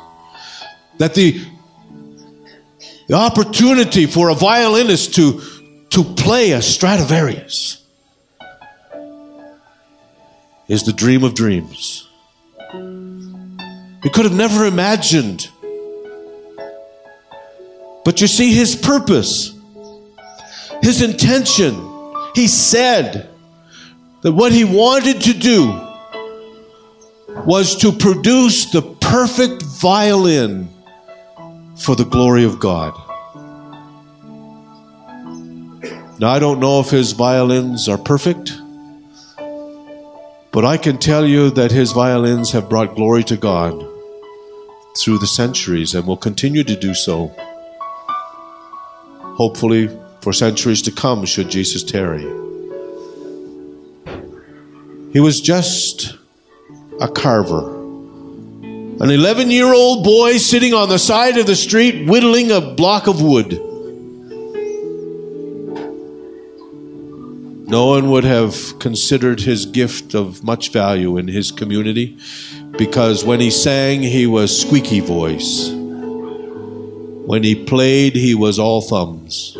that 0.99 1.15
the, 1.15 1.41
the 3.09 3.15
opportunity 3.15 4.07
for 4.07 4.29
a 4.29 4.35
violinist 4.35 5.15
to, 5.15 5.41
to 5.91 6.05
play 6.05 6.53
a 6.53 6.63
Stradivarius 6.63 7.85
is 10.69 10.85
the 10.85 10.93
dream 10.93 11.25
of 11.25 11.35
dreams. 11.35 12.09
He 14.03 14.11
could 14.11 14.25
have 14.25 14.35
never 14.35 14.65
imagined. 14.65 15.49
But 18.05 18.21
you 18.21 18.27
see, 18.27 18.53
his 18.53 18.75
purpose, 18.75 19.55
his 20.83 21.03
intention, 21.03 21.75
he 22.35 22.49
said 22.49 23.29
that 24.23 24.33
what 24.33 24.53
he 24.53 24.65
wanted 24.65 25.21
to 25.23 25.35
do 25.35 25.92
was 27.47 27.77
to 27.77 27.93
produce 27.93 28.71
the 28.71 28.83
perfect 28.83 29.63
violin 29.63 30.69
for 31.77 31.97
the 31.97 32.05
glory 32.05 32.45
of 32.45 32.61
God. 32.61 32.95
Now, 36.21 36.29
I 36.31 36.39
don't 36.39 36.61
know 36.61 36.79
if 36.81 36.91
his 36.91 37.13
violins 37.13 37.89
are 37.89 37.99
perfect, 37.99 38.53
but 40.53 40.65
I 40.65 40.77
can 40.77 40.99
tell 40.99 41.27
you 41.27 41.51
that 41.51 41.73
his 41.73 41.91
violins 41.93 42.53
have 42.53 42.69
brought 42.69 42.95
glory 42.95 43.25
to 43.25 43.37
God 43.37 43.73
through 44.97 45.19
the 45.19 45.27
centuries 45.27 45.95
and 45.95 46.07
will 46.07 46.17
continue 46.17 46.63
to 46.63 46.77
do 46.77 46.95
so. 46.95 47.35
Hopefully, 49.37 49.89
for 50.21 50.33
centuries 50.33 50.83
to 50.83 50.93
come, 50.93 51.25
should 51.25 51.51
Jesus 51.51 51.83
tarry. 51.83 52.23
He 55.13 55.19
was 55.19 55.41
just 55.41 56.17
a 57.01 57.09
carver 57.09 57.83
an 59.03 59.11
11 59.11 59.51
year 59.51 59.67
old 59.67 60.05
boy 60.05 60.37
sitting 60.37 60.75
on 60.75 60.89
the 60.89 60.99
side 60.99 61.37
of 61.37 61.45
the 61.45 61.57
street 61.57 62.07
whittling 62.07 62.53
a 62.53 62.61
block 62.61 63.09
of 63.09 63.21
wood. 63.21 63.51
No 67.69 67.87
one 67.87 68.11
would 68.11 68.23
have 68.23 68.79
considered 68.79 69.41
his 69.41 69.67
gift 69.67 70.15
of 70.15 70.45
much 70.45 70.71
value 70.71 71.17
in 71.17 71.27
his 71.27 71.51
community 71.51 72.17
because 72.79 73.25
when 73.25 73.41
he 73.41 73.51
sang, 73.51 74.03
he 74.03 74.29
was 74.29 74.57
squeaky 74.61 75.01
voice. 75.01 75.71
When 75.71 77.43
he 77.43 77.65
played, 77.65 78.15
he 78.15 78.37
was 78.37 78.61
all 78.61 78.83
thumbs. 78.83 79.57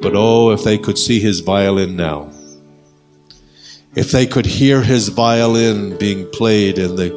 But 0.00 0.16
oh, 0.16 0.50
if 0.50 0.64
they 0.64 0.78
could 0.78 0.98
see 0.98 1.20
his 1.20 1.40
violin 1.40 1.94
now 1.94 2.32
if 3.98 4.12
they 4.12 4.28
could 4.28 4.46
hear 4.46 4.80
his 4.80 5.08
violin 5.08 5.98
being 5.98 6.30
played 6.30 6.78
in 6.78 6.94
the 6.94 7.10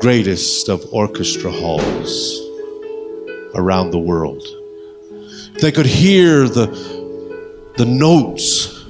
greatest 0.00 0.68
of 0.68 0.84
orchestra 0.92 1.48
halls 1.48 2.40
around 3.54 3.92
the 3.92 3.98
world, 4.00 4.42
if 5.54 5.60
they 5.60 5.70
could 5.70 5.86
hear 5.86 6.48
the, 6.48 6.66
the 7.76 7.86
notes 7.86 8.84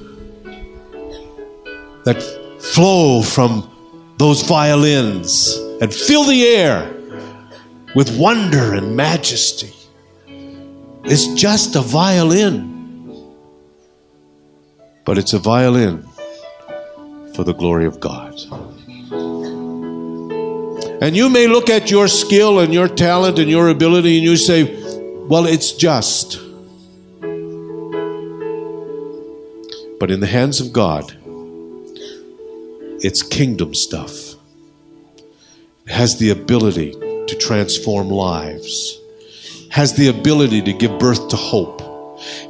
that 2.03 2.19
flow 2.59 3.21
from 3.21 3.69
those 4.17 4.41
violins 4.41 5.55
and 5.81 5.93
fill 5.93 6.23
the 6.23 6.47
air 6.47 6.91
with 7.93 8.09
wonder 8.17 8.73
and 8.73 8.95
majesty. 8.95 9.71
It's 11.03 11.27
just 11.39 11.75
a 11.75 11.81
violin, 11.81 12.65
but 15.05 15.19
it's 15.19 15.33
a 15.33 15.39
violin 15.39 16.08
for 17.35 17.43
the 17.43 17.53
glory 17.53 17.85
of 17.85 17.99
God. 17.99 18.35
And 21.01 21.15
you 21.15 21.29
may 21.29 21.47
look 21.47 21.69
at 21.69 21.89
your 21.89 22.07
skill 22.09 22.59
and 22.59 22.73
your 22.73 22.89
talent 22.89 23.39
and 23.39 23.49
your 23.49 23.69
ability 23.69 24.17
and 24.17 24.25
you 24.25 24.35
say, 24.35 24.63
well, 25.27 25.45
it's 25.45 25.71
just. 25.71 26.39
But 29.99 30.11
in 30.11 30.19
the 30.19 30.27
hands 30.27 30.59
of 30.59 30.73
God, 30.73 31.15
it's 33.01 33.23
kingdom 33.23 33.73
stuff. 33.73 34.35
It 35.85 35.91
has 35.91 36.19
the 36.19 36.31
ability 36.31 36.91
to 36.91 37.37
transform 37.39 38.09
lives, 38.09 38.99
has 39.71 39.93
the 39.93 40.09
ability 40.09 40.63
to 40.63 40.73
give 40.73 40.99
birth 40.99 41.29
to 41.29 41.37
hope, 41.37 41.81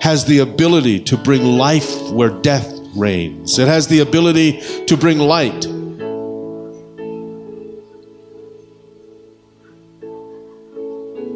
has 0.01 0.25
the 0.25 0.39
ability 0.39 1.01
to 1.01 1.17
bring 1.17 1.43
life 1.43 2.09
where 2.11 2.29
death 2.29 2.78
reigns. 2.95 3.59
It 3.59 3.67
has 3.67 3.87
the 3.87 3.99
ability 3.99 4.85
to 4.85 4.97
bring 4.97 5.19
light. 5.19 5.67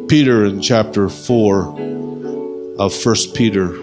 Peter 0.08 0.44
in 0.44 0.60
chapter 0.60 1.08
4 1.08 2.76
of 2.78 2.94
First 2.94 3.34
Peter 3.34 3.76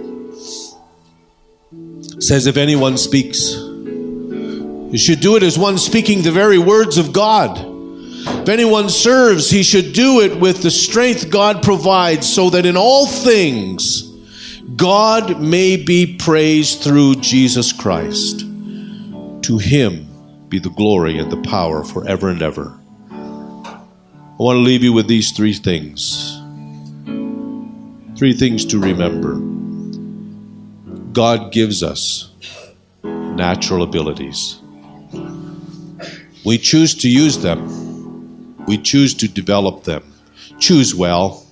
says, 2.19 2.45
If 2.45 2.57
anyone 2.57 2.97
speaks, 2.97 3.53
you 3.53 4.97
should 4.97 5.19
do 5.19 5.35
it 5.35 5.43
as 5.43 5.57
one 5.57 5.77
speaking 5.77 6.21
the 6.21 6.31
very 6.31 6.59
words 6.59 6.97
of 6.97 7.13
God. 7.13 7.57
If 8.23 8.49
anyone 8.49 8.89
serves, 8.89 9.49
he 9.49 9.63
should 9.63 9.93
do 9.93 10.21
it 10.21 10.39
with 10.39 10.61
the 10.61 10.71
strength 10.71 11.29
God 11.29 11.63
provides, 11.63 12.31
so 12.31 12.51
that 12.51 12.65
in 12.65 12.77
all 12.77 13.07
things, 13.07 14.10
God 14.75 15.41
may 15.41 15.75
be 15.75 16.17
praised 16.17 16.81
through 16.81 17.15
Jesus 17.15 17.73
Christ. 17.73 18.41
To 18.41 19.57
him 19.57 20.07
be 20.49 20.59
the 20.59 20.69
glory 20.69 21.17
and 21.17 21.31
the 21.31 21.41
power 21.41 21.83
forever 21.83 22.29
and 22.29 22.41
ever. 22.41 22.77
I 23.11 24.43
want 24.43 24.57
to 24.57 24.61
leave 24.61 24.83
you 24.83 24.93
with 24.93 25.07
these 25.07 25.31
three 25.31 25.53
things. 25.53 26.37
Three 28.17 28.33
things 28.33 28.65
to 28.65 28.79
remember. 28.79 29.39
God 31.13 31.51
gives 31.51 31.81
us 31.83 32.31
natural 33.03 33.83
abilities. 33.83 34.59
We 36.45 36.57
choose 36.57 36.95
to 36.95 37.09
use 37.09 37.39
them. 37.39 38.65
We 38.65 38.77
choose 38.77 39.13
to 39.15 39.27
develop 39.27 39.83
them. 39.83 40.03
Choose 40.59 40.93
well. 40.95 41.45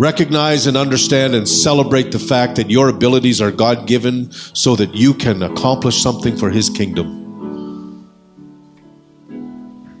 Recognize 0.00 0.66
and 0.66 0.78
understand 0.78 1.34
and 1.34 1.46
celebrate 1.46 2.10
the 2.10 2.18
fact 2.18 2.56
that 2.56 2.70
your 2.70 2.88
abilities 2.88 3.42
are 3.42 3.50
God 3.50 3.86
given 3.86 4.32
so 4.32 4.74
that 4.76 4.94
you 4.94 5.12
can 5.12 5.42
accomplish 5.42 6.00
something 6.00 6.38
for 6.38 6.48
His 6.48 6.70
kingdom. 6.70 8.08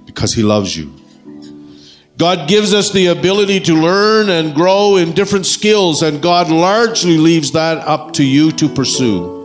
Because 0.06 0.32
He 0.32 0.42
loves 0.42 0.74
you. 0.74 0.90
God 2.16 2.48
gives 2.48 2.72
us 2.72 2.92
the 2.92 3.08
ability 3.08 3.60
to 3.60 3.74
learn 3.74 4.30
and 4.30 4.54
grow 4.54 4.96
in 4.96 5.12
different 5.12 5.44
skills, 5.44 6.02
and 6.02 6.22
God 6.22 6.50
largely 6.50 7.18
leaves 7.18 7.52
that 7.52 7.76
up 7.86 8.14
to 8.14 8.24
you 8.24 8.52
to 8.52 8.70
pursue. 8.70 9.38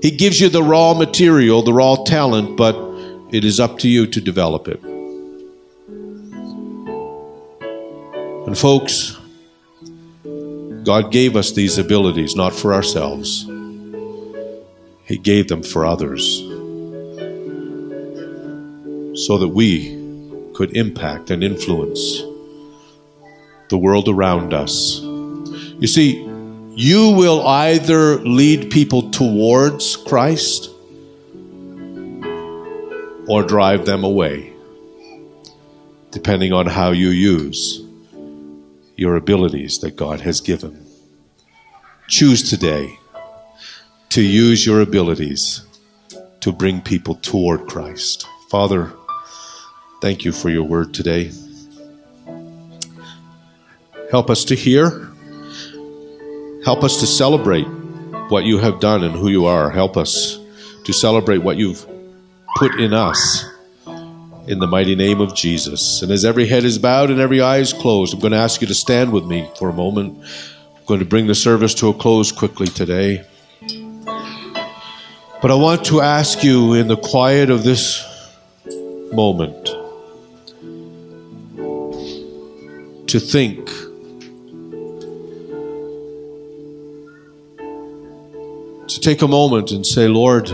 He 0.00 0.10
gives 0.10 0.40
you 0.40 0.48
the 0.48 0.62
raw 0.62 0.94
material, 0.94 1.60
the 1.60 1.74
raw 1.74 1.96
talent, 1.96 2.56
but 2.56 2.74
it 3.30 3.44
is 3.44 3.60
up 3.60 3.78
to 3.80 3.88
you 3.90 4.06
to 4.06 4.22
develop 4.22 4.68
it. 4.68 4.82
And, 8.46 8.56
folks, 8.56 9.19
God 10.84 11.12
gave 11.12 11.36
us 11.36 11.52
these 11.52 11.76
abilities 11.78 12.34
not 12.34 12.54
for 12.54 12.72
ourselves, 12.72 13.44
He 15.04 15.18
gave 15.18 15.48
them 15.48 15.62
for 15.62 15.84
others 15.84 16.38
so 19.26 19.38
that 19.38 19.48
we 19.48 19.98
could 20.54 20.76
impact 20.76 21.30
and 21.30 21.44
influence 21.44 22.22
the 23.68 23.76
world 23.76 24.08
around 24.08 24.54
us. 24.54 25.00
You 25.00 25.86
see, 25.86 26.22
you 26.74 27.10
will 27.10 27.46
either 27.46 28.16
lead 28.16 28.70
people 28.70 29.10
towards 29.10 29.96
Christ 29.96 30.70
or 33.28 33.42
drive 33.42 33.84
them 33.84 34.04
away, 34.04 34.52
depending 36.10 36.52
on 36.52 36.66
how 36.66 36.92
you 36.92 37.10
use 37.10 37.79
your 39.00 39.16
abilities 39.16 39.78
that 39.78 39.96
God 39.96 40.20
has 40.20 40.40
given. 40.40 40.86
Choose 42.08 42.48
today 42.48 42.98
to 44.10 44.22
use 44.22 44.66
your 44.66 44.80
abilities 44.80 45.64
to 46.40 46.52
bring 46.52 46.80
people 46.80 47.14
toward 47.16 47.68
Christ. 47.68 48.26
Father, 48.50 48.92
Thank 50.00 50.24
you 50.24 50.32
for 50.32 50.48
your 50.48 50.62
word 50.62 50.94
today. 50.94 51.30
Help 54.10 54.30
us 54.30 54.46
to 54.46 54.54
hear. 54.54 55.12
Help 56.64 56.82
us 56.82 57.00
to 57.00 57.06
celebrate 57.06 57.66
what 58.30 58.44
you 58.44 58.56
have 58.56 58.80
done 58.80 59.04
and 59.04 59.14
who 59.14 59.28
you 59.28 59.44
are. 59.44 59.68
Help 59.68 59.98
us 59.98 60.38
to 60.84 60.94
celebrate 60.94 61.38
what 61.38 61.58
you've 61.58 61.86
put 62.56 62.80
in 62.80 62.94
us 62.94 63.44
in 64.46 64.58
the 64.58 64.66
mighty 64.66 64.94
name 64.94 65.20
of 65.20 65.34
Jesus. 65.34 66.02
And 66.02 66.10
as 66.10 66.24
every 66.24 66.46
head 66.46 66.64
is 66.64 66.78
bowed 66.78 67.10
and 67.10 67.20
every 67.20 67.40
eye 67.40 67.58
is 67.58 67.72
closed, 67.72 68.14
I'm 68.14 68.20
going 68.20 68.32
to 68.32 68.38
ask 68.38 68.60
you 68.60 68.66
to 68.66 68.74
stand 68.74 69.12
with 69.12 69.24
me 69.24 69.48
for 69.58 69.68
a 69.68 69.72
moment. 69.72 70.18
I'm 70.18 70.84
going 70.86 71.00
to 71.00 71.06
bring 71.06 71.26
the 71.26 71.34
service 71.34 71.74
to 71.74 71.88
a 71.88 71.94
close 71.94 72.32
quickly 72.32 72.66
today. 72.66 73.24
But 75.42 75.50
I 75.50 75.54
want 75.54 75.86
to 75.86 76.00
ask 76.00 76.42
you 76.44 76.74
in 76.74 76.88
the 76.88 76.96
quiet 76.96 77.50
of 77.50 77.64
this 77.64 78.06
moment 79.12 79.66
to 83.08 83.18
think. 83.18 83.68
To 88.88 89.00
take 89.00 89.22
a 89.22 89.28
moment 89.28 89.70
and 89.70 89.86
say, 89.86 90.08
Lord, 90.08 90.52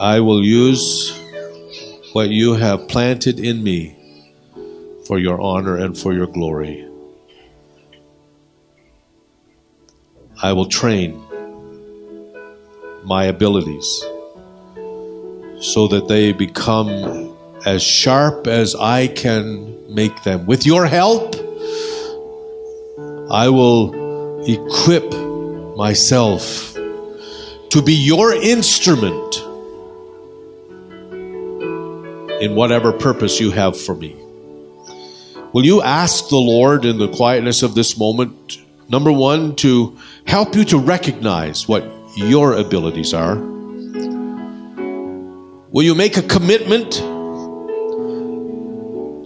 I 0.00 0.20
will 0.20 0.42
use 0.42 1.14
what 2.14 2.30
you 2.30 2.54
have 2.54 2.88
planted 2.88 3.38
in 3.38 3.62
me 3.62 3.98
for 5.06 5.18
your 5.18 5.38
honor 5.38 5.76
and 5.76 5.96
for 5.96 6.14
your 6.14 6.26
glory. 6.26 6.88
I 10.42 10.54
will 10.54 10.64
train 10.64 11.22
my 13.04 13.24
abilities 13.24 13.84
so 15.60 15.86
that 15.88 16.06
they 16.08 16.32
become 16.32 17.36
as 17.66 17.82
sharp 17.82 18.46
as 18.46 18.74
I 18.74 19.06
can 19.06 19.94
make 19.94 20.22
them. 20.22 20.46
With 20.46 20.64
your 20.64 20.86
help, 20.86 21.34
I 23.30 23.50
will 23.50 24.42
equip 24.46 25.12
myself 25.76 26.72
to 27.68 27.82
be 27.84 27.92
your 27.92 28.32
instrument 28.32 29.49
in 32.40 32.54
whatever 32.54 32.92
purpose 32.92 33.38
you 33.38 33.50
have 33.50 33.78
for 33.78 33.94
me. 33.94 34.16
Will 35.52 35.64
you 35.64 35.82
ask 35.82 36.28
the 36.28 36.36
Lord 36.36 36.84
in 36.84 36.98
the 36.98 37.08
quietness 37.08 37.62
of 37.62 37.74
this 37.74 37.98
moment, 37.98 38.58
number 38.88 39.12
one, 39.12 39.56
to 39.56 39.98
help 40.26 40.54
you 40.54 40.64
to 40.66 40.78
recognize 40.78 41.68
what 41.68 41.84
your 42.16 42.54
abilities 42.54 43.12
are? 43.12 43.36
Will 45.72 45.84
you 45.84 45.94
make 45.94 46.16
a 46.16 46.22
commitment 46.22 46.92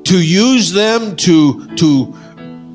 to 0.07 0.19
use 0.23 0.73
them, 0.73 1.17
to, 1.17 1.67
to 1.77 2.15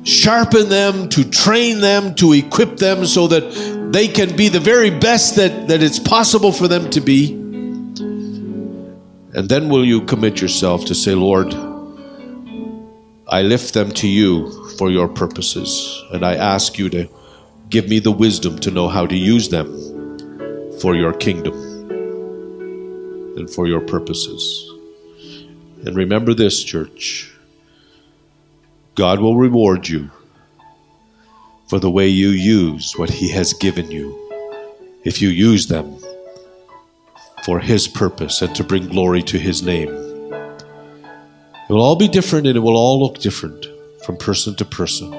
sharpen 0.04 0.68
them, 0.68 1.08
to 1.10 1.28
train 1.28 1.80
them, 1.80 2.14
to 2.16 2.32
equip 2.32 2.76
them 2.76 3.06
so 3.06 3.28
that 3.28 3.90
they 3.92 4.08
can 4.08 4.36
be 4.36 4.48
the 4.48 4.60
very 4.60 4.90
best 4.90 5.36
that, 5.36 5.68
that 5.68 5.82
it's 5.82 5.98
possible 5.98 6.52
for 6.52 6.68
them 6.68 6.90
to 6.90 7.00
be. 7.00 7.39
And 9.32 9.48
then 9.48 9.68
will 9.68 9.84
you 9.84 10.02
commit 10.02 10.40
yourself 10.40 10.84
to 10.86 10.94
say, 10.94 11.14
Lord, 11.14 11.54
I 13.28 13.42
lift 13.42 13.74
them 13.74 13.92
to 13.92 14.08
you 14.08 14.50
for 14.76 14.90
your 14.90 15.06
purposes, 15.06 16.02
and 16.12 16.24
I 16.26 16.34
ask 16.34 16.78
you 16.78 16.88
to 16.90 17.08
give 17.68 17.88
me 17.88 18.00
the 18.00 18.10
wisdom 18.10 18.58
to 18.60 18.72
know 18.72 18.88
how 18.88 19.06
to 19.06 19.16
use 19.16 19.48
them 19.48 19.68
for 20.80 20.96
your 20.96 21.12
kingdom 21.12 21.54
and 23.36 23.48
for 23.48 23.68
your 23.68 23.80
purposes. 23.80 24.68
And 25.86 25.94
remember 25.94 26.34
this, 26.34 26.64
church 26.64 27.30
God 28.96 29.20
will 29.20 29.36
reward 29.36 29.88
you 29.88 30.10
for 31.68 31.78
the 31.78 31.90
way 31.90 32.08
you 32.08 32.30
use 32.30 32.98
what 32.98 33.10
He 33.10 33.30
has 33.30 33.52
given 33.52 33.92
you 33.92 34.16
if 35.04 35.22
you 35.22 35.28
use 35.28 35.68
them 35.68 35.96
for 37.44 37.60
His 37.60 37.88
purpose 37.88 38.42
and 38.42 38.54
to 38.56 38.64
bring 38.64 38.88
glory 38.88 39.22
to 39.24 39.38
His 39.38 39.62
name. 39.62 39.88
It 39.88 41.72
will 41.72 41.82
all 41.82 41.96
be 41.96 42.08
different 42.08 42.46
and 42.46 42.56
it 42.56 42.60
will 42.60 42.76
all 42.76 43.00
look 43.00 43.18
different 43.18 43.66
from 44.04 44.16
person 44.16 44.54
to 44.56 44.64
person. 44.64 45.10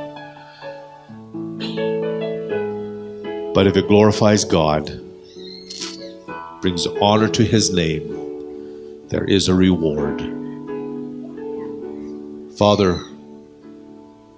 But 3.54 3.68
if 3.68 3.76
it 3.76 3.88
glorifies 3.88 4.46
God, 4.46 5.02
brings 6.62 6.86
honor 7.02 7.28
to 7.30 7.44
His 7.44 7.72
name, 7.72 9.08
there 9.08 9.26
is 9.26 9.48
a 9.48 9.56
reward. 9.56 10.22
Father, 12.58 13.04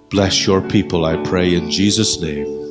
bless 0.09 0.47
your 0.47 0.61
people, 0.61 1.05
I 1.05 1.17
pray, 1.23 1.53
in 1.53 1.69
Jesus' 1.69 2.21
name. 2.21 2.61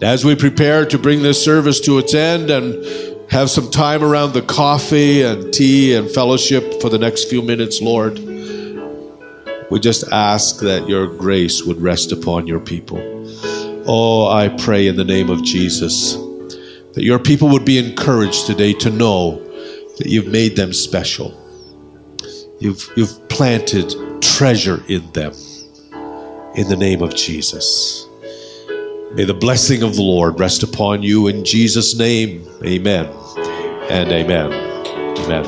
As 0.00 0.24
we 0.24 0.36
prepare 0.36 0.86
to 0.86 0.98
bring 0.98 1.22
this 1.22 1.42
service 1.42 1.80
to 1.80 1.98
its 1.98 2.14
end 2.14 2.50
and 2.50 3.11
have 3.32 3.48
some 3.48 3.70
time 3.70 4.04
around 4.04 4.34
the 4.34 4.42
coffee 4.42 5.22
and 5.22 5.54
tea 5.54 5.94
and 5.94 6.10
fellowship 6.10 6.82
for 6.82 6.90
the 6.90 6.98
next 6.98 7.30
few 7.30 7.40
minutes, 7.40 7.80
Lord, 7.80 8.18
we 9.70 9.80
just 9.80 10.04
ask 10.12 10.60
that 10.60 10.86
your 10.86 11.06
grace 11.06 11.64
would 11.64 11.80
rest 11.80 12.12
upon 12.12 12.46
your 12.46 12.60
people. 12.60 13.00
Oh, 13.86 14.28
I 14.28 14.48
pray 14.48 14.86
in 14.86 14.96
the 14.96 15.04
name 15.04 15.30
of 15.30 15.42
Jesus 15.42 16.14
that 16.92 17.02
your 17.04 17.18
people 17.18 17.48
would 17.48 17.64
be 17.64 17.78
encouraged 17.78 18.46
today 18.46 18.74
to 18.74 18.90
know 18.90 19.42
that 19.96 20.06
you've 20.06 20.28
made 20.28 20.56
them 20.56 20.74
special 20.74 21.38
You've, 22.60 22.88
you've 22.94 23.28
planted 23.28 24.22
treasure 24.22 24.84
in 24.86 25.10
them. 25.10 25.32
In 26.54 26.68
the 26.68 26.76
name 26.76 27.02
of 27.02 27.16
Jesus. 27.16 28.06
May 29.14 29.24
the 29.24 29.34
blessing 29.34 29.82
of 29.82 29.96
the 29.96 30.02
Lord 30.02 30.38
rest 30.38 30.62
upon 30.62 31.02
you 31.02 31.26
in 31.26 31.44
Jesus' 31.44 31.96
name. 31.96 32.46
Amen 32.64 33.21
and 33.92 34.10
amen. 34.10 34.52
Amen. 35.18 35.44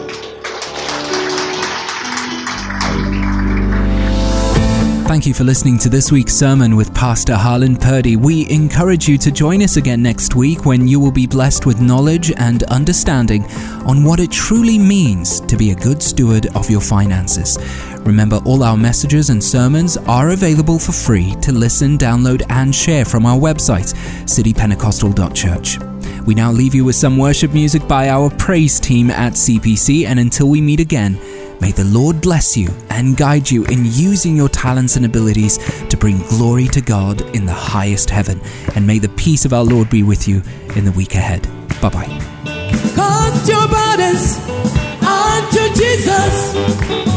Thank 5.06 5.26
you 5.26 5.34
for 5.34 5.44
listening 5.44 5.78
to 5.78 5.88
this 5.88 6.10
week's 6.10 6.34
sermon 6.34 6.76
with 6.76 6.92
Pastor 6.92 7.36
Harlan 7.36 7.76
Purdy. 7.76 8.16
We 8.16 8.50
encourage 8.50 9.08
you 9.08 9.16
to 9.18 9.30
join 9.30 9.62
us 9.62 9.76
again 9.76 10.02
next 10.02 10.34
week 10.34 10.66
when 10.66 10.88
you 10.88 10.98
will 10.98 11.12
be 11.12 11.26
blessed 11.26 11.66
with 11.66 11.80
knowledge 11.80 12.32
and 12.32 12.64
understanding 12.64 13.44
on 13.86 14.02
what 14.02 14.20
it 14.20 14.32
truly 14.32 14.78
means 14.78 15.40
to 15.40 15.56
be 15.56 15.70
a 15.70 15.74
good 15.74 16.02
steward 16.02 16.46
of 16.56 16.68
your 16.68 16.80
finances. 16.80 17.58
Remember, 18.00 18.40
all 18.44 18.62
our 18.62 18.76
messages 18.76 19.30
and 19.30 19.42
sermons 19.42 19.96
are 19.96 20.30
available 20.30 20.78
for 20.78 20.92
free 20.92 21.34
to 21.42 21.52
listen, 21.52 21.96
download, 21.96 22.42
and 22.50 22.74
share 22.74 23.04
from 23.04 23.24
our 23.24 23.38
website, 23.38 23.94
citypentecostal.church. 24.24 25.93
We 26.26 26.34
now 26.34 26.50
leave 26.50 26.74
you 26.74 26.84
with 26.84 26.96
some 26.96 27.18
worship 27.18 27.52
music 27.52 27.86
by 27.86 28.08
our 28.08 28.30
praise 28.30 28.80
team 28.80 29.10
at 29.10 29.34
CPC, 29.34 30.06
and 30.06 30.18
until 30.18 30.48
we 30.48 30.60
meet 30.60 30.80
again, 30.80 31.18
May 31.60 31.72
the 31.72 31.84
Lord 31.84 32.20
bless 32.20 32.58
you 32.58 32.68
and 32.90 33.16
guide 33.16 33.50
you 33.50 33.64
in 33.66 33.86
using 33.86 34.36
your 34.36 34.50
talents 34.50 34.96
and 34.96 35.06
abilities 35.06 35.56
to 35.88 35.96
bring 35.96 36.18
glory 36.28 36.66
to 36.68 36.82
God 36.82 37.22
in 37.34 37.46
the 37.46 37.54
highest 37.54 38.10
heaven. 38.10 38.40
And 38.74 38.86
may 38.86 38.98
the 38.98 39.08
peace 39.08 39.44
of 39.44 39.54
our 39.54 39.64
Lord 39.64 39.88
be 39.88 40.02
with 40.02 40.28
you 40.28 40.42
in 40.76 40.84
the 40.84 40.92
week 40.92 41.14
ahead. 41.14 41.48
Bye 41.80 41.88
bye. 41.88 42.04
Cast 42.94 43.48
your 43.48 43.66
burdens 43.66 44.36
unto 45.00 45.74
Jesus. 45.74 47.13